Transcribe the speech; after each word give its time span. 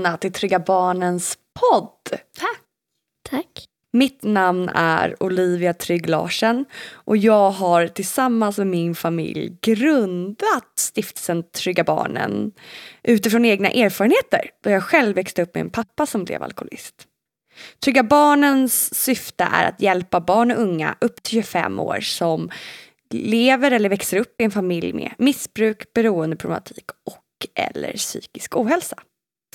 Välkomna 0.00 0.16
till 0.18 0.32
Trygga 0.32 0.58
Barnens 0.58 1.38
podd. 1.60 2.20
Tack. 2.38 2.60
Tack. 3.30 3.64
Mitt 3.92 4.22
namn 4.22 4.68
är 4.68 5.22
Olivia 5.22 5.74
Trygg 5.74 6.08
Larsen 6.08 6.64
och 6.92 7.16
jag 7.16 7.50
har 7.50 7.86
tillsammans 7.86 8.58
med 8.58 8.66
min 8.66 8.94
familj 8.94 9.58
grundat 9.60 10.72
stiftelsen 10.78 11.42
Trygga 11.42 11.84
Barnen 11.84 12.52
utifrån 13.02 13.44
egna 13.44 13.70
erfarenheter 13.70 14.50
då 14.64 14.70
jag 14.70 14.82
själv 14.82 15.16
växte 15.16 15.42
upp 15.42 15.54
med 15.54 15.60
en 15.60 15.70
pappa 15.70 16.06
som 16.06 16.24
blev 16.24 16.42
alkoholist. 16.42 16.94
Trygga 17.84 18.02
Barnens 18.02 18.94
syfte 18.94 19.44
är 19.52 19.68
att 19.68 19.82
hjälpa 19.82 20.20
barn 20.20 20.50
och 20.50 20.62
unga 20.62 20.96
upp 21.00 21.22
till 21.22 21.32
25 21.32 21.80
år 21.80 22.00
som 22.00 22.50
lever 23.10 23.70
eller 23.70 23.88
växer 23.88 24.16
upp 24.16 24.40
i 24.40 24.44
en 24.44 24.50
familj 24.50 24.92
med 24.92 25.14
missbruk, 25.18 25.92
beroendeproblematik 25.94 26.84
och 27.06 27.46
eller 27.54 27.92
psykisk 27.92 28.56
ohälsa. 28.56 28.96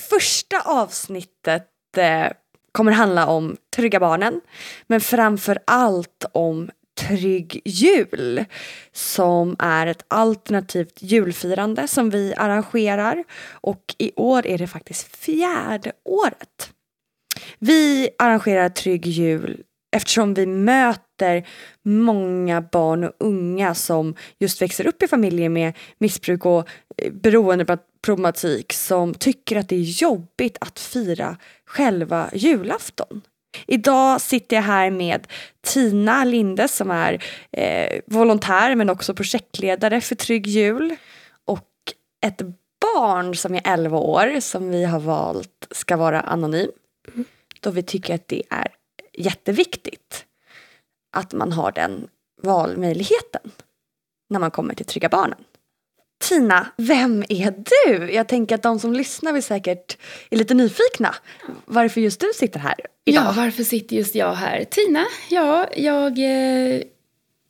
Första 0.01 0.61
avsnittet 0.61 1.97
eh, 1.97 2.27
kommer 2.71 2.91
handla 2.91 3.27
om 3.27 3.57
Trygga 3.75 3.99
Barnen, 3.99 4.41
men 4.87 5.01
framför 5.01 5.59
allt 5.65 6.25
om 6.31 6.69
Trygg 6.95 7.61
Jul 7.65 8.45
som 8.91 9.55
är 9.59 9.87
ett 9.87 10.05
alternativt 10.07 11.01
julfirande 11.01 11.87
som 11.87 12.09
vi 12.09 12.33
arrangerar 12.37 13.23
och 13.51 13.95
i 13.97 14.11
år 14.15 14.47
är 14.47 14.57
det 14.57 14.67
faktiskt 14.67 15.15
fjärde 15.15 15.91
året. 16.03 16.71
Vi 17.59 18.09
arrangerar 18.17 18.69
Trygg 18.69 19.05
Jul 19.05 19.63
eftersom 19.95 20.33
vi 20.33 20.45
möter 20.45 21.47
många 21.83 22.61
barn 22.61 23.03
och 23.03 23.13
unga 23.19 23.75
som 23.75 24.15
just 24.39 24.61
växer 24.61 24.87
upp 24.87 25.03
i 25.03 25.07
familjer 25.07 25.49
med 25.49 25.73
missbruk 25.97 26.45
och 26.45 26.69
eh, 26.97 27.11
beroendeproblematik 27.13 28.73
som 28.73 29.13
tycker 29.13 29.55
att 29.55 29.69
det 29.69 29.75
är 29.75 30.01
jobbigt 30.01 30.57
att 30.61 30.79
fira 30.79 31.37
själva 31.65 32.29
julafton. 32.33 33.21
Idag 33.67 34.21
sitter 34.21 34.55
jag 34.55 34.63
här 34.63 34.91
med 34.91 35.27
Tina 35.61 36.23
Linde 36.23 36.67
som 36.67 36.91
är 36.91 37.23
eh, 37.51 37.99
volontär 38.05 38.75
men 38.75 38.89
också 38.89 39.13
projektledare 39.13 40.01
för 40.01 40.15
Trygg 40.15 40.47
Jul 40.47 40.95
och 41.45 41.69
ett 42.25 42.41
barn 42.81 43.35
som 43.35 43.55
är 43.55 43.61
11 43.63 43.97
år 43.97 44.39
som 44.39 44.69
vi 44.69 44.85
har 44.85 44.99
valt 44.99 45.67
ska 45.71 45.97
vara 45.97 46.21
anonym 46.21 46.71
då 47.59 47.71
vi 47.71 47.83
tycker 47.83 48.15
att 48.15 48.27
det 48.27 48.43
är 48.49 48.67
jätteviktigt 49.17 50.25
att 51.11 51.33
man 51.33 51.51
har 51.51 51.71
den 51.71 52.07
valmöjligheten 52.41 53.51
när 54.29 54.39
man 54.39 54.51
kommer 54.51 54.73
till 54.73 54.85
Trygga 54.85 55.09
Barnen. 55.09 55.39
Tina, 56.23 56.67
vem 56.77 57.23
är 57.29 57.53
du? 57.65 58.11
Jag 58.11 58.27
tänker 58.27 58.55
att 58.55 58.63
de 58.63 58.79
som 58.79 58.93
lyssnar 58.93 59.33
vill 59.33 59.43
säkert 59.43 59.97
är 60.29 60.37
lite 60.37 60.53
nyfikna. 60.53 61.15
Varför 61.65 62.01
just 62.01 62.19
du 62.19 62.31
sitter 62.35 62.59
här 62.59 62.75
idag? 63.05 63.23
Ja, 63.23 63.33
varför 63.35 63.63
sitter 63.63 63.95
just 63.95 64.15
jag 64.15 64.33
här? 64.33 64.63
Tina, 64.63 65.05
ja, 65.29 65.67
jag 65.75 66.19
eh, 66.19 66.81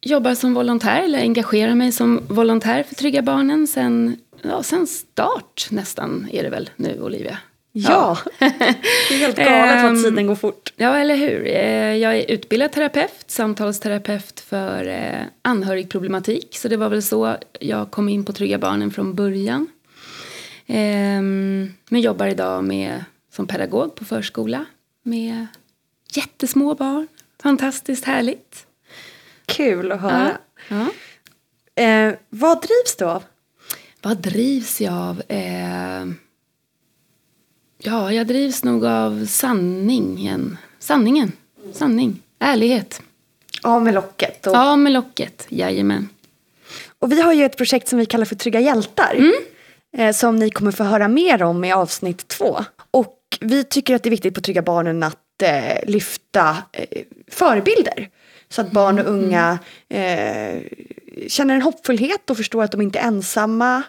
jobbar 0.02 0.36
som 0.36 0.54
volontär, 0.54 1.02
eller 1.02 1.20
engagerar 1.20 1.76
mig 1.76 1.92
som 1.92 2.22
volontär 2.28 2.84
för 2.84 2.96
Trygga 2.96 3.22
Barnen 3.22 3.68
sen, 3.68 4.18
ja, 4.42 4.64
sen 4.64 4.88
start 4.88 5.68
nästan 5.72 6.30
är 6.32 6.44
det 6.44 6.50
väl 6.50 6.70
nu, 6.76 7.02
Olivia. 7.02 7.38
Ja, 7.78 8.18
det 8.40 8.46
är 8.46 9.18
helt 9.18 9.38
galet 9.38 9.84
vad 9.84 10.04
tiden 10.04 10.28
går 10.28 10.36
fort. 10.36 10.74
Ja, 10.76 10.98
eller 10.98 11.16
hur. 11.16 11.48
Eh, 11.48 11.96
jag 11.96 12.18
är 12.18 12.32
utbildad 12.32 12.72
terapeut, 12.72 13.24
samtalsterapeut 13.28 14.40
för 14.40 14.88
eh, 14.88 15.22
anhörigproblematik. 15.42 16.58
Så 16.58 16.68
det 16.68 16.78
var 16.78 16.90
väl 16.90 17.04
så 17.04 17.38
jag 17.60 17.92
kom 17.92 18.10
in 18.10 18.26
på 18.26 18.34
Trygga 18.34 18.58
Barnen 18.58 18.92
från 18.92 19.16
början. 19.16 19.68
Ehm, 20.68 21.74
men 21.90 22.02
jobbar 22.02 22.28
idag 22.28 22.64
med, 22.64 23.04
som 23.32 23.48
pedagog 23.48 23.96
på 23.96 24.06
förskola 24.06 24.66
med 25.04 25.48
jättesmå 26.14 26.76
barn. 26.76 27.08
Fantastiskt 27.44 28.06
härligt. 28.06 28.66
Kul 29.46 29.92
att 29.92 30.02
höra. 30.02 30.38
Ja. 30.70 30.88
Eh, 31.84 32.14
vad 32.30 32.62
drivs 32.62 32.96
du 32.98 33.06
av? 33.06 33.24
Vad 34.02 34.18
drivs 34.18 34.82
jag 34.82 34.94
av? 34.94 35.22
Eh, 35.28 36.06
Ja, 37.86 38.12
jag 38.12 38.28
drivs 38.28 38.64
nog 38.64 38.86
av 38.86 39.26
sanningen. 39.26 40.58
Sanningen. 40.80 41.32
Sanning. 41.74 42.22
Ärlighet. 42.40 43.02
Ja, 43.64 43.80
med 43.80 43.94
locket. 43.94 44.48
Och... 44.48 44.56
Ja, 44.56 44.76
med 44.76 44.92
locket. 44.92 45.48
Jajamän. 45.50 46.10
Och 47.00 47.12
vi 47.12 47.22
har 47.22 47.34
ju 47.34 47.46
ett 47.46 47.58
projekt 47.58 47.88
som 47.88 48.00
vi 48.00 48.06
kallar 48.06 48.26
för 48.26 48.36
Trygga 48.36 48.60
hjältar. 48.60 49.16
Mm. 49.16 49.34
Eh, 49.98 50.14
som 50.14 50.36
ni 50.36 50.50
kommer 50.50 50.72
få 50.72 50.84
höra 50.84 51.08
mer 51.08 51.44
om 51.44 51.64
i 51.64 51.72
avsnitt 51.72 52.28
två. 52.28 52.60
Och 52.92 53.18
vi 53.40 53.64
tycker 53.64 53.96
att 53.96 54.04
det 54.04 54.10
är 54.10 54.12
viktigt 54.12 54.36
på 54.36 54.42
Trygga 54.42 54.62
Barnen 54.62 55.04
att 55.04 55.42
eh, 55.44 55.90
lyfta 55.90 56.58
eh, 56.72 57.02
förebilder. 57.28 58.10
Så 58.50 58.62
att 58.62 58.72
barn 58.72 59.00
och 59.00 59.06
unga 59.06 59.60
eh, 59.90 60.62
känner 61.28 61.56
en 61.56 61.62
hoppfullhet 61.62 62.30
och 62.30 62.38
förstår 62.38 62.64
att 62.64 62.72
de 62.72 62.82
inte 62.82 63.00
är 63.00 63.08
ensamma. 63.08 63.84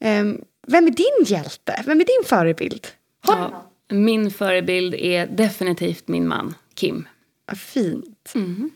Ehm, 0.00 0.40
vem 0.66 0.86
är 0.86 0.90
din 0.90 1.24
hjälte? 1.26 1.82
Vem 1.86 2.00
är 2.00 2.04
din 2.04 2.28
förebild? 2.28 2.86
Ja, 3.26 3.70
min 3.90 4.30
förebild 4.30 4.94
är 4.94 5.26
definitivt 5.26 6.08
min 6.08 6.28
man, 6.28 6.54
Kim. 6.74 7.08
Fint. 7.56 8.32
Mm. 8.34 8.70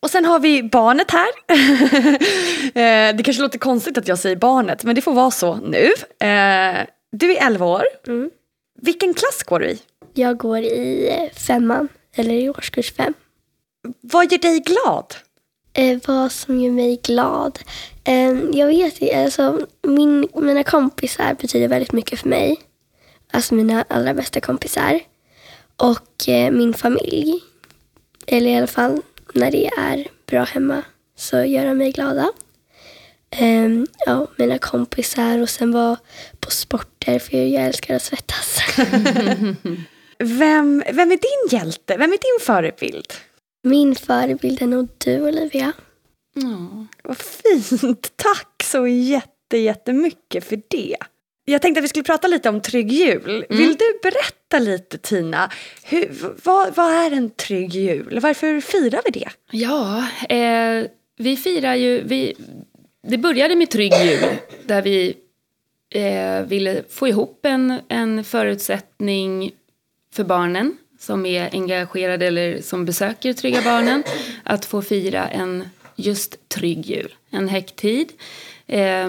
Och 0.00 0.10
sen 0.10 0.24
har 0.24 0.38
vi 0.38 0.62
barnet 0.62 1.10
här. 1.10 1.28
Eh, 2.74 3.16
det 3.16 3.22
kanske 3.22 3.42
låter 3.42 3.58
konstigt 3.58 3.98
att 3.98 4.08
jag 4.08 4.18
säger 4.18 4.36
barnet, 4.36 4.84
men 4.84 4.94
det 4.94 5.00
får 5.00 5.12
vara 5.12 5.30
så 5.30 5.56
nu. 5.56 5.84
Eh, 6.26 6.86
du 7.12 7.36
är 7.36 7.46
11 7.46 7.66
år. 7.66 7.82
Mm. 8.06 8.30
Vilken 8.82 9.14
klass 9.14 9.42
går 9.42 9.60
du 9.60 9.66
i? 9.66 9.78
Jag 10.14 10.36
går 10.36 10.58
i 10.58 11.30
femman, 11.46 11.88
eller 12.14 12.34
i 12.34 12.50
årskurs 12.50 12.92
fem. 12.92 13.14
Vad 14.00 14.32
gör 14.32 14.38
dig 14.38 14.60
glad? 14.60 15.14
Eh, 15.72 15.98
vad 16.06 16.32
som 16.32 16.60
gör 16.60 16.70
mig 16.70 17.00
glad? 17.02 17.58
Eh, 18.04 18.38
jag 18.52 18.66
vet 18.66 19.02
inte, 19.02 19.24
alltså, 19.24 19.66
min, 19.82 20.28
mina 20.34 20.64
kompisar 20.64 21.34
betyder 21.40 21.68
väldigt 21.68 21.92
mycket 21.92 22.20
för 22.20 22.28
mig 22.28 22.56
alltså 23.30 23.54
mina 23.54 23.84
allra 23.88 24.14
bästa 24.14 24.40
kompisar 24.40 25.00
och 25.76 26.28
eh, 26.28 26.50
min 26.50 26.74
familj. 26.74 27.40
Eller 28.26 28.50
i 28.50 28.56
alla 28.56 28.66
fall 28.66 29.00
när 29.34 29.50
det 29.50 29.66
är 29.66 30.08
bra 30.26 30.44
hemma 30.44 30.82
så 31.16 31.44
gör 31.44 31.66
de 31.66 31.74
mig 31.74 31.92
glada. 31.92 32.32
Um, 33.40 33.86
ja, 34.06 34.26
mina 34.36 34.58
kompisar 34.58 35.42
och 35.42 35.48
sen 35.48 35.72
vara 35.72 35.96
på 36.40 36.50
sporter 36.50 37.18
för 37.18 37.36
jag 37.36 37.64
älskar 37.64 37.94
att 37.96 38.02
svettas. 38.02 38.58
vem, 40.18 40.82
vem 40.92 41.10
är 41.12 41.16
din 41.16 41.58
hjälte? 41.58 41.96
Vem 41.96 42.12
är 42.12 42.18
din 42.18 42.46
förebild? 42.46 43.12
Min 43.62 43.94
förebild 43.94 44.62
är 44.62 44.66
nog 44.66 44.88
du 44.98 45.28
Olivia. 45.28 45.72
Mm. 46.36 46.88
Vad 47.04 47.16
fint! 47.18 48.12
Tack 48.16 48.62
så 48.64 48.86
jätte, 48.86 49.56
jättemycket 49.56 50.44
för 50.44 50.62
det. 50.68 50.96
Jag 51.44 51.62
tänkte 51.62 51.78
att 51.78 51.84
vi 51.84 51.88
skulle 51.88 52.02
prata 52.02 52.28
lite 52.28 52.48
om 52.48 52.60
trygg 52.60 52.92
jul. 52.92 53.44
Mm. 53.50 53.62
Vill 53.62 53.76
du 53.76 53.98
berätta 54.02 54.58
lite 54.58 54.98
Tina? 54.98 55.50
Hur, 55.82 56.08
vad, 56.44 56.74
vad, 56.74 56.92
är 56.92 57.10
en 57.10 57.30
trygg 57.30 57.74
jul? 57.74 58.20
Varför 58.22 58.60
firar 58.60 59.00
vi 59.04 59.10
det? 59.10 59.28
Ja, 59.50 60.08
eh, 60.28 60.86
vi 61.16 61.36
firar 61.36 61.74
ju... 61.74 62.02
Vi, 62.02 62.36
det 63.02 63.18
började 63.18 63.56
med 63.56 63.70
trygg 63.70 63.92
jul 64.04 64.36
där 64.66 64.82
vi 64.82 65.16
eh, 65.94 66.46
ville 66.46 66.82
få 66.90 67.08
ihop 67.08 67.46
en, 67.46 67.80
en 67.88 68.24
förutsättning 68.24 69.52
för 70.14 70.24
barnen 70.24 70.76
som 70.98 71.26
är 71.26 71.50
engagerade 71.52 72.26
eller 72.26 72.62
som 72.62 72.84
besöker 72.84 73.32
Trygga 73.32 73.62
Barnen 73.62 74.02
att 74.44 74.64
få 74.64 74.82
fira 74.82 75.28
en 75.28 75.68
just 75.96 76.48
trygg 76.48 76.86
jul, 76.86 77.14
en 77.30 77.48
högtid. 77.48 78.12
Eh, 78.66 79.08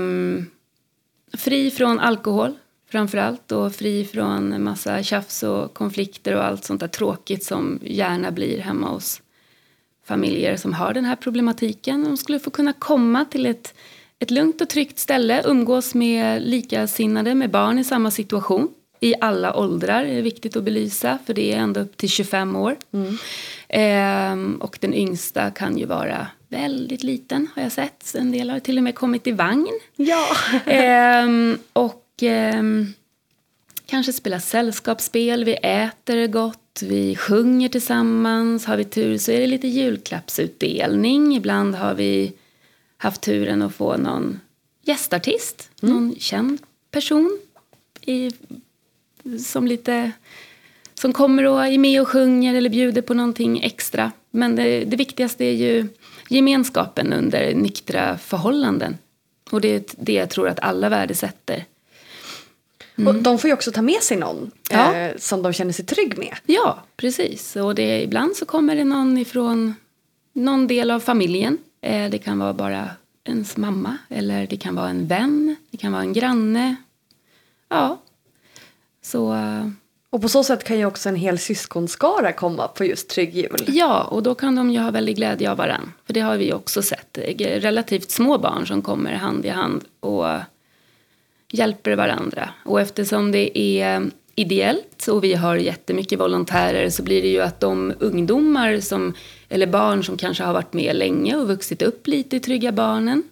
Fri 1.33 1.71
från 1.71 1.99
alkohol 1.99 2.53
framför 2.91 3.17
allt 3.17 3.51
och 3.51 3.75
fri 3.75 4.05
från 4.05 4.63
massa 4.63 5.03
tjafs 5.03 5.43
och 5.43 5.73
konflikter 5.73 6.35
och 6.35 6.45
allt 6.45 6.65
sånt 6.65 6.79
där 6.79 6.87
tråkigt 6.87 7.43
som 7.43 7.79
gärna 7.83 8.31
blir 8.31 8.59
hemma 8.59 8.89
hos 8.89 9.21
familjer 10.05 10.57
som 10.57 10.73
har 10.73 10.93
den 10.93 11.05
här 11.05 11.15
problematiken. 11.15 12.03
De 12.03 12.17
skulle 12.17 12.39
få 12.39 12.49
kunna 12.49 12.73
komma 12.73 13.25
till 13.25 13.45
ett, 13.45 13.73
ett 14.19 14.31
lugnt 14.31 14.61
och 14.61 14.69
tryggt 14.69 14.99
ställe, 14.99 15.43
umgås 15.45 15.93
med 15.93 16.41
likasinnade, 16.41 17.35
med 17.35 17.51
barn 17.51 17.79
i 17.79 17.83
samma 17.83 18.11
situation. 18.11 18.69
I 18.99 19.15
alla 19.21 19.55
åldrar 19.55 20.03
är 20.03 20.21
viktigt 20.21 20.55
att 20.55 20.63
belysa, 20.63 21.17
för 21.25 21.33
det 21.33 21.53
är 21.53 21.57
ända 21.57 21.81
upp 21.81 21.97
till 21.97 22.09
25 22.09 22.55
år. 22.55 22.77
Mm. 22.93 23.17
Ehm, 23.69 24.55
och 24.55 24.77
den 24.81 24.93
yngsta 24.93 25.51
kan 25.51 25.77
ju 25.77 25.85
vara 25.85 26.27
väldigt 26.51 27.03
liten 27.03 27.48
har 27.56 27.63
jag 27.63 27.71
sett. 27.71 28.15
En 28.15 28.31
del 28.31 28.50
har 28.50 28.59
till 28.59 28.77
och 28.77 28.83
med 28.83 28.95
kommit 28.95 29.27
i 29.27 29.31
vagn. 29.31 29.80
Ja. 29.95 30.27
ehm, 30.65 31.57
och 31.74 32.06
ehm, 32.21 32.94
kanske 33.86 34.13
spela 34.13 34.39
sällskapsspel, 34.39 35.44
vi 35.44 35.53
äter 35.53 36.27
gott, 36.27 36.81
vi 36.83 37.15
sjunger 37.15 37.69
tillsammans. 37.69 38.65
Har 38.65 38.77
vi 38.77 38.83
tur 38.83 39.18
så 39.18 39.31
är 39.31 39.39
det 39.39 39.48
lite 39.48 39.68
julklappsutdelning. 39.68 41.36
Ibland 41.36 41.75
har 41.75 41.94
vi 41.94 42.33
haft 42.98 43.21
turen 43.21 43.62
att 43.62 43.75
få 43.75 43.98
någon 43.98 44.39
gästartist, 44.83 45.69
mm. 45.81 45.95
någon 45.95 46.15
känd 46.19 46.62
person 46.92 47.39
i, 48.01 48.31
som 49.39 49.68
lite 49.68 50.12
som 50.94 51.13
kommer 51.13 51.45
och 51.45 51.65
är 51.65 51.77
med 51.77 52.01
och 52.01 52.07
sjunger 52.07 52.56
eller 52.56 52.69
bjuder 52.69 53.01
på 53.01 53.13
någonting 53.13 53.63
extra. 53.63 54.12
Men 54.31 54.56
det, 54.56 54.86
det 54.86 54.95
viktigaste 54.95 55.45
är 55.45 55.53
ju 55.53 55.88
gemenskapen 56.31 57.13
under 57.13 57.53
nyktra 57.53 58.17
förhållanden. 58.17 58.97
Och 59.51 59.61
det 59.61 59.75
är 59.75 59.83
det 59.97 60.13
jag 60.13 60.29
tror 60.29 60.47
att 60.47 60.59
alla 60.59 60.89
värdesätter. 60.89 61.65
Och 63.07 63.15
de 63.15 63.37
får 63.39 63.47
ju 63.47 63.53
också 63.53 63.71
ta 63.71 63.81
med 63.81 64.01
sig 64.03 64.17
någon 64.17 64.51
Ja. 64.69 64.95
eh, 64.95 65.17
som 65.17 65.41
de 65.41 65.53
känner 65.53 65.73
sig 65.73 65.85
trygg 65.85 66.17
med. 66.17 66.35
Ja, 66.45 66.83
precis. 66.97 67.55
Och 67.55 67.75
det, 67.75 68.01
ibland 68.03 68.35
så 68.35 68.45
kommer 68.45 68.75
det 68.75 68.83
någon 68.83 69.17
ifrån 69.17 69.75
någon 70.33 70.67
del 70.67 70.91
av 70.91 70.99
familjen. 70.99 71.57
Eh, 71.81 72.09
det 72.09 72.17
kan 72.17 72.39
vara 72.39 72.53
bara 72.53 72.89
ens 73.23 73.57
mamma 73.57 73.97
eller 74.09 74.47
det 74.47 74.57
kan 74.57 74.75
vara 74.75 74.89
en 74.89 75.07
vän, 75.07 75.55
det 75.71 75.77
kan 75.77 75.91
vara 75.91 76.01
en 76.01 76.13
granne. 76.13 76.75
Ja, 77.69 78.01
så 79.03 79.33
eh, 79.33 79.67
och 80.11 80.21
på 80.21 80.29
så 80.29 80.43
sätt 80.43 80.63
kan 80.63 80.77
ju 80.77 80.85
också 80.85 81.09
en 81.09 81.15
hel 81.15 81.39
syskonskara 81.39 82.31
komma 82.31 82.67
på 82.67 82.85
just 82.85 83.09
Trygg 83.09 83.35
Jul. 83.35 83.65
ja, 83.67 84.03
och 84.03 84.23
då 84.23 84.35
kan 84.35 84.55
de 84.55 84.71
ju 84.71 84.79
ha 84.79 84.91
väldigt 84.91 85.15
glädje 85.15 85.51
av 85.51 85.57
varann. 85.57 85.93
För 86.05 86.13
det 86.13 86.19
har 86.19 86.37
vi 86.37 86.45
ju 86.45 86.53
också 86.53 86.81
sett. 86.81 87.17
Relativt 87.37 88.11
små 88.11 88.37
barn 88.37 88.67
som 88.67 88.81
kommer 88.81 89.13
hand 89.13 89.45
i 89.45 89.49
hand 89.49 89.83
och 89.99 90.25
hjälper 91.51 91.95
varandra. 91.95 92.49
Och 92.65 92.81
eftersom 92.81 93.31
det 93.31 93.59
är 93.59 94.09
ideellt 94.35 95.07
och 95.07 95.23
vi 95.23 95.33
har 95.33 95.55
jättemycket 95.55 96.19
volontärer 96.19 96.89
så 96.89 97.03
blir 97.03 97.21
det 97.21 97.27
ju 97.27 97.41
att 97.41 97.59
de 97.59 97.93
ungdomar 97.99 98.79
som, 98.79 99.13
eller 99.49 99.67
barn 99.67 100.03
som 100.03 100.17
kanske 100.17 100.43
har 100.43 100.53
varit 100.53 100.73
med 100.73 100.95
länge 100.95 101.35
och 101.35 101.47
vuxit 101.47 101.81
upp 101.81 102.07
lite 102.07 102.35
i 102.35 102.39
Trygga 102.39 102.71
Barnen 102.71 103.23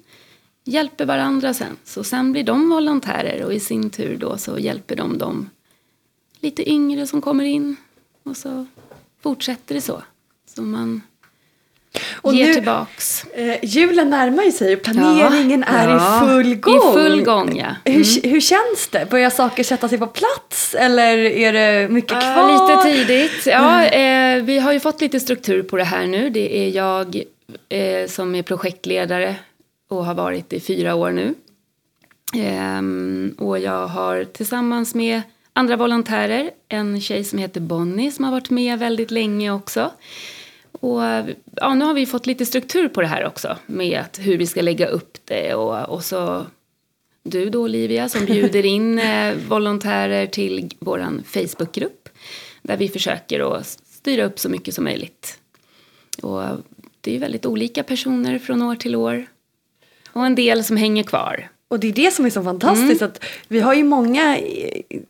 hjälper 0.63 1.05
varandra 1.05 1.53
sen. 1.53 1.77
Så 1.83 2.03
sen 2.03 2.31
blir 2.31 2.43
de 2.43 2.69
volontärer 2.69 3.45
och 3.45 3.53
i 3.53 3.59
sin 3.59 3.89
tur 3.89 4.17
då 4.17 4.37
så 4.37 4.59
hjälper 4.59 4.95
de 4.95 5.17
dem 5.17 5.49
lite 6.41 6.69
yngre 6.69 7.07
som 7.07 7.21
kommer 7.21 7.44
in 7.44 7.75
och 8.24 8.38
så 8.38 8.65
fortsätter 9.24 9.75
det 9.75 9.81
så. 9.81 10.03
Så 10.56 10.62
man 10.62 11.01
Och 12.21 12.33
ger 12.33 12.47
nu- 12.47 12.53
tillbaks. 12.53 13.24
Eh, 13.24 13.65
julen 13.65 14.09
närmar 14.09 14.44
ju 14.44 14.51
sig 14.51 14.75
och 14.75 14.81
planeringen 14.83 15.63
Ja, 15.68 15.74
är 15.74 15.89
ja. 15.89 16.18
i 16.25 16.27
full 16.27 16.56
gång. 16.56 16.75
I 16.75 16.94
full 16.94 17.24
gång, 17.24 17.57
ja. 17.57 17.65
Mm. 17.86 17.97
Hur, 18.03 18.30
hur 18.30 18.41
känns 18.41 18.88
det? 18.91 19.07
Börjar 19.09 19.30
saker 19.30 19.63
sätta 19.63 19.89
sig 19.89 19.97
på 19.97 20.07
plats 20.07 20.75
eller 20.75 21.18
är 21.18 21.53
det 21.53 21.89
mycket 21.89 22.12
Ja, 22.12 22.19
kvar? 22.21 22.51
lite 22.51 22.83
tidigt. 23.07 23.45
Ja, 23.45 23.85
eh, 23.85 24.44
vi 24.44 24.59
har 24.59 24.74
ju 24.74 24.80
fått 24.80 25.01
lite 25.01 25.19
struktur 25.19 25.63
på 25.63 25.77
det 25.77 25.83
här 25.83 26.07
nu. 26.07 26.30
Det 26.30 26.57
är 26.57 26.69
jag 26.69 27.21
eh, 27.69 28.07
som 28.07 28.35
är 28.35 28.44
projektledare 28.44 29.35
och 29.89 30.06
har 30.06 30.13
varit 30.13 30.53
i 30.53 30.59
fyra 30.59 30.95
år 30.95 31.12
nu. 31.12 31.33
Ehm, 32.35 33.35
och 33.38 33.59
jag 33.59 33.88
har 33.88 34.24
tillsammans 34.24 34.95
med 34.95 35.21
andra 35.53 35.75
volontärer 35.75 36.51
en 36.67 37.01
tjej 37.01 37.23
som 37.23 37.39
heter 37.39 37.61
Bonnie 37.61 38.11
som 38.11 38.25
har 38.25 38.31
varit 38.31 38.49
med 38.49 38.79
väldigt 38.79 39.11
länge 39.11 39.51
också. 39.51 39.91
Och 40.71 41.01
ja, 41.55 41.73
nu 41.73 41.85
har 41.85 41.93
vi 41.93 42.05
fått 42.05 42.27
lite 42.27 42.45
struktur 42.45 42.89
på 42.89 43.01
det 43.01 43.07
här 43.07 43.25
också 43.25 43.57
med 43.65 43.99
att 43.99 44.19
hur 44.19 44.37
vi 44.37 44.47
ska 44.47 44.61
lägga 44.61 44.87
upp 44.87 45.17
det 45.25 45.53
och, 45.53 45.89
och 45.89 46.03
så 46.03 46.45
du 47.23 47.49
då 47.49 47.63
Olivia 47.63 48.09
som 48.09 48.25
bjuder 48.25 48.65
in 48.75 48.99
eh, 48.99 49.35
volontärer 49.47 50.27
till 50.27 50.71
vår 50.79 51.23
Facebookgrupp 51.23 52.09
där 52.61 52.77
vi 52.77 52.87
försöker 52.89 53.55
att 53.55 53.79
styra 53.85 54.25
upp 54.25 54.39
så 54.39 54.49
mycket 54.49 54.73
som 54.73 54.83
möjligt. 54.83 55.39
Och 56.21 56.43
det 57.01 57.15
är 57.15 57.19
väldigt 57.19 57.45
olika 57.45 57.83
personer 57.83 58.39
från 58.39 58.61
år 58.61 58.75
till 58.75 58.95
år 58.95 59.25
och 60.13 60.25
en 60.25 60.35
del 60.35 60.63
som 60.63 60.77
hänger 60.77 61.03
kvar. 61.03 61.49
Och 61.69 61.80
det 61.80 61.88
är 61.88 61.92
det 61.92 62.12
som 62.12 62.25
är 62.25 62.30
så 62.30 62.44
fantastiskt 62.44 63.01
Mm. 63.01 63.12
att 63.12 63.24
vi 63.48 63.60
har 63.60 63.74
ju 63.74 63.83
många 63.83 64.38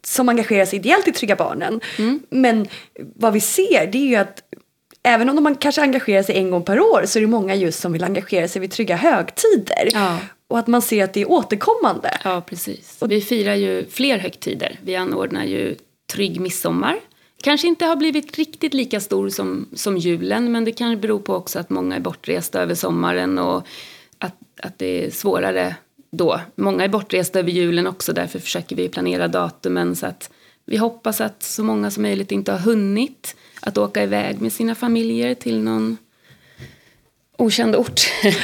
som 0.04 0.30
engagerar 0.30 0.66
sig 0.66 0.80
ideellt 0.80 1.08
i 1.08 1.12
Trygga 1.12 1.36
Barnen. 1.36 1.80
Mm. 1.98 2.20
Men 2.30 2.68
vad 3.16 3.34
vi 3.34 3.40
ser 3.40 3.88
det 3.92 3.98
är 3.98 4.08
ju 4.08 4.16
att 4.16 4.44
även 5.04 5.30
om 5.30 5.44
man 5.44 5.56
kanske 5.56 5.82
engagerar 5.82 6.24
sig 6.24 6.38
en 6.38 6.52
gång 6.52 6.64
per 6.64 6.80
år 6.80 7.04
så 7.06 7.20
är 7.20 7.22
det 7.22 7.28
många 7.28 7.56
just 7.56 7.80
som 7.80 7.94
vill 7.94 8.04
engagera 8.04 8.48
sig 8.48 8.62
vid 8.62 8.72
trygga 8.72 8.96
högtider. 8.96 9.90
Ja. 9.94 10.18
Och 10.48 10.60
att 10.60 10.68
man 10.68 10.82
ser 10.82 11.04
att 11.04 11.14
det 11.14 11.22
är 11.22 11.32
återkommande. 11.32 12.18
Ja, 12.24 12.42
precis. 12.42 12.98
Och 13.00 13.12
vi 13.12 13.22
firar 13.22 13.56
ju 13.56 13.86
fler 13.90 14.18
högtider. 14.18 14.80
Vi 14.82 14.96
anordnar 14.96 15.46
ju 15.46 15.76
Trygg 16.14 16.40
midsommar. 16.40 17.00
Kanske 17.44 17.68
inte 17.68 17.86
har 17.86 17.96
blivit 17.96 18.38
riktigt 18.38 18.74
lika 18.74 19.00
stor 19.00 19.30
som, 19.30 19.70
som 19.74 19.98
julen 19.98 20.52
men 20.52 20.66
det 20.66 20.72
kan 20.72 21.00
bero 21.00 21.20
på 21.20 21.36
också 21.36 21.60
att 21.60 21.70
många 21.70 21.96
är 21.96 22.00
bortresta 22.00 22.62
över 22.62 22.76
sommaren 22.76 23.38
och 23.38 23.68
att, 24.18 24.36
att 24.62 24.80
det 24.80 25.06
är 25.06 25.12
svårare 25.12 25.76
då. 26.12 26.42
Många 26.56 26.84
är 26.84 26.88
bortresta 26.88 27.40
över 27.40 27.52
julen 27.52 27.88
också 27.88 28.14
därför 28.14 28.40
försöker 28.40 28.76
vi 28.76 28.90
planera 28.90 29.28
datumen 29.28 29.96
så 29.96 30.06
att 30.06 30.30
vi 30.66 30.78
hoppas 30.78 31.22
att 31.22 31.44
så 31.44 31.64
många 31.64 31.92
som 31.92 32.04
möjligt 32.04 32.32
inte 32.32 32.52
har 32.52 32.60
hunnit 32.60 33.36
att 33.62 33.78
åka 33.78 34.04
iväg 34.04 34.42
med 34.42 34.54
sina 34.54 34.76
familjer 34.76 35.36
till 35.36 35.60
någon 35.60 35.98
okänd 37.38 37.76
ort. 37.76 38.02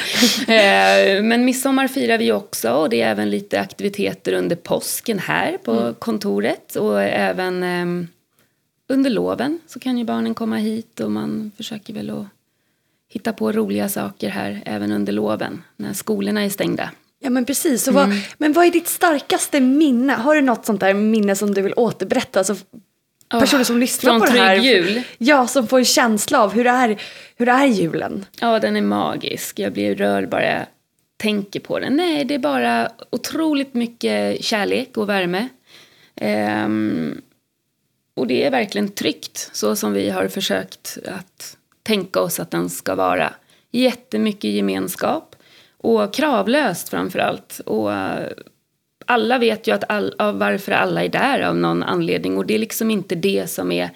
Eh, 0.47 1.23
Men 1.23 1.45
midsommar 1.45 1.87
firar 1.87 2.17
vi 2.17 2.31
också 2.31 2.71
och 2.71 2.89
det 2.89 3.01
är 3.01 3.11
även 3.11 3.29
lite 3.29 3.59
aktiviteter 3.59 4.33
under 4.33 4.55
påsken 4.55 5.19
här 5.19 5.57
på 5.57 5.93
kontoret 5.93 6.75
och 6.75 7.01
även 7.01 7.63
ehm, 7.63 8.07
under 8.87 9.09
loven 9.09 9.59
så 9.67 9.79
kan 9.79 9.97
ju 9.97 10.03
barnen 10.03 10.33
komma 10.33 10.57
hit 10.57 10.99
och 10.99 11.11
man 11.11 11.51
försöker 11.57 11.93
väl 11.93 12.09
att 12.09 12.25
hitta 13.09 13.33
på 13.33 13.51
roliga 13.51 13.89
saker 13.89 14.29
här 14.29 14.63
även 14.65 14.91
under 14.91 15.13
loven 15.13 15.63
när 15.75 15.93
skolorna 15.93 16.41
är 16.41 16.49
stängda. 16.49 16.91
Ja 17.25 17.29
men 17.31 17.45
precis. 17.45 17.87
Och 17.87 17.93
vad, 17.93 18.05
Mm. 18.05 18.17
Men 18.37 18.53
vad 18.53 18.65
är 18.65 18.71
ditt 18.71 18.87
starkaste 18.87 19.59
minne? 19.59 20.13
Har 20.13 20.35
du 20.35 20.41
något 20.41 20.65
sånt 20.65 20.79
där 20.79 20.93
minne 20.93 21.35
som 21.35 21.53
du 21.53 21.61
vill 21.61 21.73
återberätta? 21.75 22.39
Alltså, 22.39 22.55
personer 23.29 23.63
som 23.63 23.79
lyssnar 23.79 24.11
från 24.11 24.19
på 24.21 24.33
det 24.33 24.39
här. 24.39 24.55
Jul? 24.55 25.01
Ja, 25.17 25.47
som 25.47 25.67
får 25.67 25.79
en 25.79 25.85
känsla 25.85 26.43
av 26.43 26.53
hur 26.53 26.67
är, 26.67 27.01
hur 27.35 27.49
är 27.49 27.65
julen? 27.65 28.25
Ja, 28.41 28.59
den 28.59 28.75
är 28.75 28.81
magisk. 28.81 29.59
Jag 29.59 29.73
blir 29.73 29.95
rörd 29.95 30.29
bara 30.29 30.45
jag 30.45 30.65
tänker 31.17 31.59
på 31.59 31.79
den. 31.79 31.95
Nej, 31.95 32.25
det 32.25 32.33
är 32.33 32.39
bara 32.39 32.91
otroligt 33.09 33.73
mycket 33.73 34.43
kärlek 34.43 34.97
och 34.97 35.09
värme. 35.09 35.49
Ehm, 36.15 37.21
och 38.15 38.27
det 38.27 38.43
är 38.43 38.51
verkligen 38.51 38.89
tryggt, 38.89 39.49
så 39.53 39.75
som 39.75 39.93
vi 39.93 40.09
har 40.09 40.27
försökt 40.27 40.97
att 41.05 41.57
tänka 41.83 42.19
oss 42.19 42.39
att 42.39 42.51
den 42.51 42.69
ska 42.69 42.95
vara. 42.95 43.33
Jättemycket 43.71 44.51
gemenskap 44.51 45.34
och 45.85 46.13
kravlöst 46.13 46.89
framför 46.89 47.19
allt. 47.19 47.61
Och 47.65 47.93
eh, 47.93 48.31
alla 49.05 49.37
vet 49.37 49.67
ju 49.67 49.71
att 49.71 49.83
all, 49.89 50.15
av 50.19 50.39
varför 50.39 50.71
alla 50.71 51.03
är 51.03 51.09
där 51.09 51.39
av 51.39 51.55
någon 51.55 51.83
anledning 51.83 52.37
och 52.37 52.45
det 52.45 52.55
är 52.55 52.59
liksom 52.59 52.91
inte 52.91 53.15
det 53.15 53.49
som 53.49 53.71
är 53.71 53.89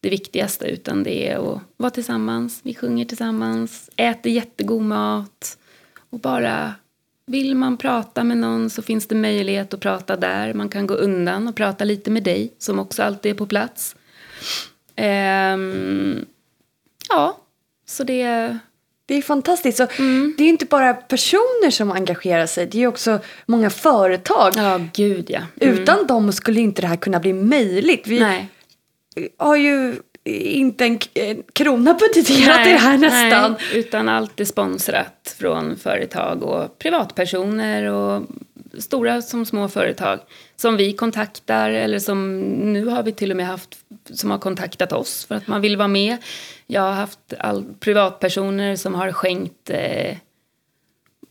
det 0.00 0.10
viktigaste 0.10 0.64
utan 0.64 1.02
det 1.02 1.28
är 1.28 1.54
att 1.54 1.60
vara 1.76 1.90
tillsammans, 1.90 2.60
vi 2.62 2.74
sjunger 2.74 3.04
tillsammans, 3.04 3.90
äter 3.96 4.32
jättegod 4.32 4.82
mat 4.82 5.58
och 6.10 6.18
bara 6.18 6.74
vill 7.26 7.54
man 7.54 7.76
prata 7.76 8.24
med 8.24 8.36
någon 8.36 8.70
så 8.70 8.82
finns 8.82 9.06
det 9.06 9.14
möjlighet 9.14 9.74
att 9.74 9.80
prata 9.80 10.16
där. 10.16 10.54
Man 10.54 10.68
kan 10.68 10.86
gå 10.86 10.94
undan 10.94 11.48
och 11.48 11.56
prata 11.56 11.84
lite 11.84 12.10
med 12.10 12.22
dig 12.22 12.52
som 12.58 12.78
också 12.78 13.02
alltid 13.02 13.32
är 13.32 13.36
på 13.36 13.46
plats. 13.46 13.96
Um, 14.96 16.26
ja, 17.08 17.38
så 17.86 18.04
det... 18.04 18.58
Det 19.06 19.14
är 19.14 19.22
fantastiskt. 19.22 19.78
Så 19.78 19.86
Mm. 19.98 20.34
Det 20.36 20.42
är 20.42 20.44
ju 20.44 20.50
inte 20.50 20.66
bara 20.66 20.94
personer 20.94 21.70
som 21.70 21.92
engagerar 21.92 22.46
sig, 22.46 22.66
det 22.66 22.82
är 22.82 22.86
också 22.86 23.18
många 23.46 23.70
företag. 23.70 24.52
Ja, 24.56 24.80
gud 24.94 25.30
ja. 25.30 25.40
Utan 25.60 26.06
dem 26.06 26.32
skulle 26.32 26.60
inte 26.60 26.82
det 26.82 26.88
här 26.88 26.96
kunna 26.96 27.20
bli 27.20 27.32
möjligt. 27.32 28.06
Vi 28.06 28.20
Nej. 28.20 28.48
har 29.38 29.56
ju 29.56 29.96
inte 30.24 30.84
en 30.84 30.98
krona 31.52 31.94
budgeterat 31.94 32.66
i 32.66 32.70
det 32.70 32.78
här 32.78 32.98
nästan. 32.98 33.52
Nej, 33.52 33.78
utan 33.80 34.08
allt 34.08 34.40
är 34.40 34.44
sponsrat 34.44 35.36
från 35.38 35.76
företag 35.76 36.42
och 36.42 36.78
privatpersoner 36.78 37.84
och 37.84 38.22
stora 38.78 39.22
som 39.22 39.46
små 39.46 39.68
företag 39.68 40.18
som 40.56 40.76
vi 40.76 40.92
kontaktar 40.92 41.70
eller 41.70 41.98
som 41.98 42.40
nu 42.72 42.86
har 42.86 43.02
vi 43.02 43.12
till 43.12 43.30
och 43.30 43.36
med 43.36 43.46
haft 43.46 43.78
som 44.14 44.30
har 44.30 44.38
kontaktat 44.38 44.92
oss 44.92 45.24
för 45.24 45.34
att 45.34 45.46
man 45.46 45.60
vill 45.60 45.76
vara 45.76 45.88
med. 45.88 46.16
Jag 46.72 46.82
har 46.82 46.92
haft 46.92 47.34
all, 47.38 47.64
privatpersoner 47.80 48.76
som 48.76 48.94
har 48.94 49.12
skänkt 49.12 49.70
eh, 49.70 50.16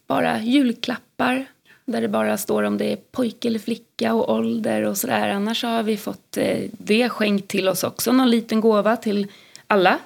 bara 0.07 0.41
julklappar 0.41 1.45
där 1.85 2.01
det 2.01 2.07
bara 2.07 2.37
står 2.37 2.63
om 2.63 2.77
det 2.77 2.91
är 2.91 2.95
pojke 2.95 3.47
eller 3.47 3.59
flicka 3.59 4.13
och 4.13 4.33
ålder 4.33 4.83
och 4.83 4.97
sådär. 4.97 5.29
Annars 5.29 5.63
har 5.63 5.83
vi 5.83 5.97
fått 5.97 6.37
eh, 6.37 6.57
det 6.71 7.09
skänkt 7.09 7.47
till 7.47 7.67
oss 7.69 7.83
också, 7.83 8.11
någon 8.11 8.29
liten 8.29 8.61
gåva 8.61 8.97
till 8.97 9.27
alla. 9.67 9.99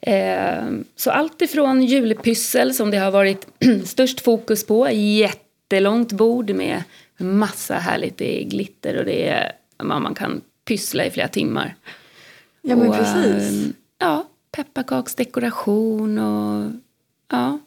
Eh, 0.00 0.64
så 0.96 1.10
allt 1.10 1.42
ifrån 1.42 1.82
julpyssel 1.82 2.74
som 2.74 2.90
det 2.90 2.98
har 2.98 3.10
varit 3.10 3.46
störst 3.84 4.20
fokus 4.20 4.66
på, 4.66 4.90
jättelångt 4.90 6.12
bord 6.12 6.50
med 6.50 6.82
massa 7.16 7.74
härligt, 7.74 8.18
det 8.18 8.42
är 8.42 8.44
glitter 8.44 8.98
och 8.98 9.04
det 9.04 9.28
är, 9.28 9.52
man 9.82 10.14
kan 10.14 10.40
pyssla 10.64 11.04
i 11.04 11.10
flera 11.10 11.28
timmar. 11.28 11.74
Ja 12.62 12.76
men 12.76 12.88
Och, 12.88 12.96
precis. 12.96 13.66
eh, 13.66 13.70
Ja, 13.98 14.26
pepparkaksdekoration 14.56 16.18
och 16.18 16.70
ja. 17.30 17.58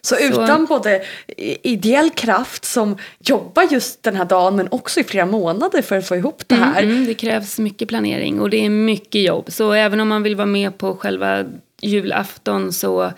Så, 0.00 0.16
utan 0.18 0.64
både 0.66 1.04
i- 1.36 1.72
ideell 1.72 2.10
kraft 2.10 2.64
som 2.64 2.96
jobbar 3.20 3.62
just 3.70 4.02
den 4.02 4.16
här 4.16 4.24
dagen 4.24 4.56
men 4.56 4.68
också 4.70 5.00
i 5.00 5.04
flera 5.04 5.26
månader 5.26 5.82
för 5.82 5.98
att 5.98 6.06
få 6.08 6.16
ihop 6.16 6.42
det 6.46 6.54
här. 6.54 6.82
Mm, 6.82 7.04
det 7.06 7.14
krävs 7.14 7.58
mycket 7.58 7.88
planering 7.88 8.40
och 8.40 8.50
det 8.50 8.64
är 8.66 8.70
mycket 8.70 9.22
jobb. 9.22 9.44
Så 9.52 9.72
även 9.72 10.00
om 10.00 10.08
man 10.08 10.22
vill 10.22 10.36
vara 10.36 10.46
med 10.46 10.78
på 10.78 10.96
själva 10.96 11.44
julafton 11.82 12.72
så 12.72 13.12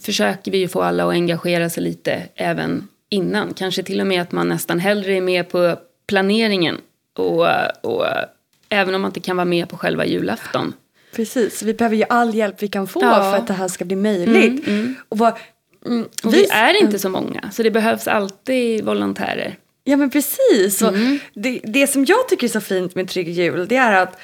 försöker 0.00 0.50
vi 0.50 0.58
ju 0.58 0.68
få 0.68 0.82
alla 0.82 1.04
att 1.04 1.10
engagera 1.12 1.70
sig 1.70 1.82
lite 1.82 2.22
även 2.34 2.88
innan. 3.08 3.54
Kanske 3.54 3.82
till 3.82 4.00
och 4.00 4.06
med 4.06 4.22
att 4.22 4.32
man 4.32 4.48
nästan 4.48 4.78
hellre 4.78 5.14
är 5.16 5.20
med 5.20 5.48
på 5.48 5.76
planeringen. 6.06 6.76
Och, 7.16 7.46
och 7.82 8.06
även 8.68 8.94
om 8.94 9.00
man 9.02 9.08
inte 9.08 9.20
kan 9.20 9.36
vara 9.36 9.44
med 9.44 9.68
på 9.68 9.76
själva 9.76 10.06
julafton. 10.06 10.72
Precis, 11.12 11.62
vi 11.62 11.74
behöver 11.74 11.96
ju 11.96 12.04
all 12.08 12.34
hjälp 12.34 12.62
vi 12.62 12.68
kan 12.68 12.86
få 12.86 13.00
Ja. 13.02 13.14
för 13.32 13.36
att 13.38 13.46
det 13.46 13.52
här 13.52 13.68
ska 13.68 13.84
bli 13.84 13.96
möjligt. 13.96 14.64
Och 15.08 15.18
vad, 15.18 15.32
mm, 15.86 16.08
Och 16.24 16.34
vi 16.34 16.46
är 16.46 16.74
inte 16.82 16.98
så 16.98 17.08
många, 17.08 17.50
så 17.52 17.62
det 17.62 17.70
behövs 17.70 18.08
alltid 18.08 18.84
volontärer. 18.84 19.56
Ja 19.84 19.96
men 19.96 20.10
precis. 20.10 20.82
Mm. 20.82 21.18
det, 21.34 21.60
det 21.64 21.86
som 21.86 22.04
jag 22.04 22.28
tycker 22.28 22.46
är 22.46 22.48
så 22.50 22.60
fint 22.60 22.94
med 22.94 23.08
Trygg 23.08 23.28
Jul 23.28 23.66
det 23.68 23.76
är 23.76 23.92
att 24.02 24.18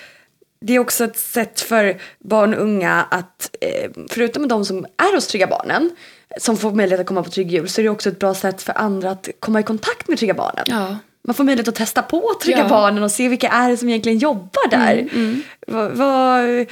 det 0.60 0.74
är 0.74 0.78
också 0.78 1.04
ett 1.04 1.18
sätt 1.18 1.60
för 1.60 1.96
barn 2.18 2.54
och 2.54 2.62
unga 2.62 3.06
att, 3.10 3.56
eh, 3.60 3.90
förutom 4.08 4.48
de 4.48 4.64
som 4.64 4.78
är 4.84 5.14
hos 5.14 5.26
Trygga 5.26 5.46
Barnen, 5.46 5.90
som 6.40 6.56
får 6.56 6.72
möjlighet 6.72 7.00
att 7.00 7.06
komma 7.06 7.22
på 7.22 7.30
Trygg 7.30 7.50
Jul, 7.52 7.68
så 7.68 7.80
är 7.80 7.82
det 7.82 7.88
också 7.88 8.08
ett 8.08 8.18
bra 8.18 8.34
sätt 8.34 8.62
för 8.62 8.78
andra 8.78 9.10
att 9.10 9.28
komma 9.40 9.60
i 9.60 9.62
kontakt 9.62 10.08
med 10.08 10.18
Trygga 10.18 10.34
Barnen. 10.34 10.64
Ja. 10.66 10.96
Man 11.26 11.34
får 11.34 11.44
möjlighet 11.44 11.68
att 11.68 11.74
testa 11.74 12.02
på 12.02 12.30
Trygga 12.42 12.58
Ja. 12.58 12.68
Barnen 12.68 13.02
och 13.02 13.10
se 13.10 13.28
vilka 13.28 13.48
är 13.48 13.70
det 13.70 13.76
som 13.76 13.88
egentligen 13.88 14.18
jobbar 14.18 14.70
där. 14.70 15.08
Vad, 15.66 15.92
vad, 15.92 16.66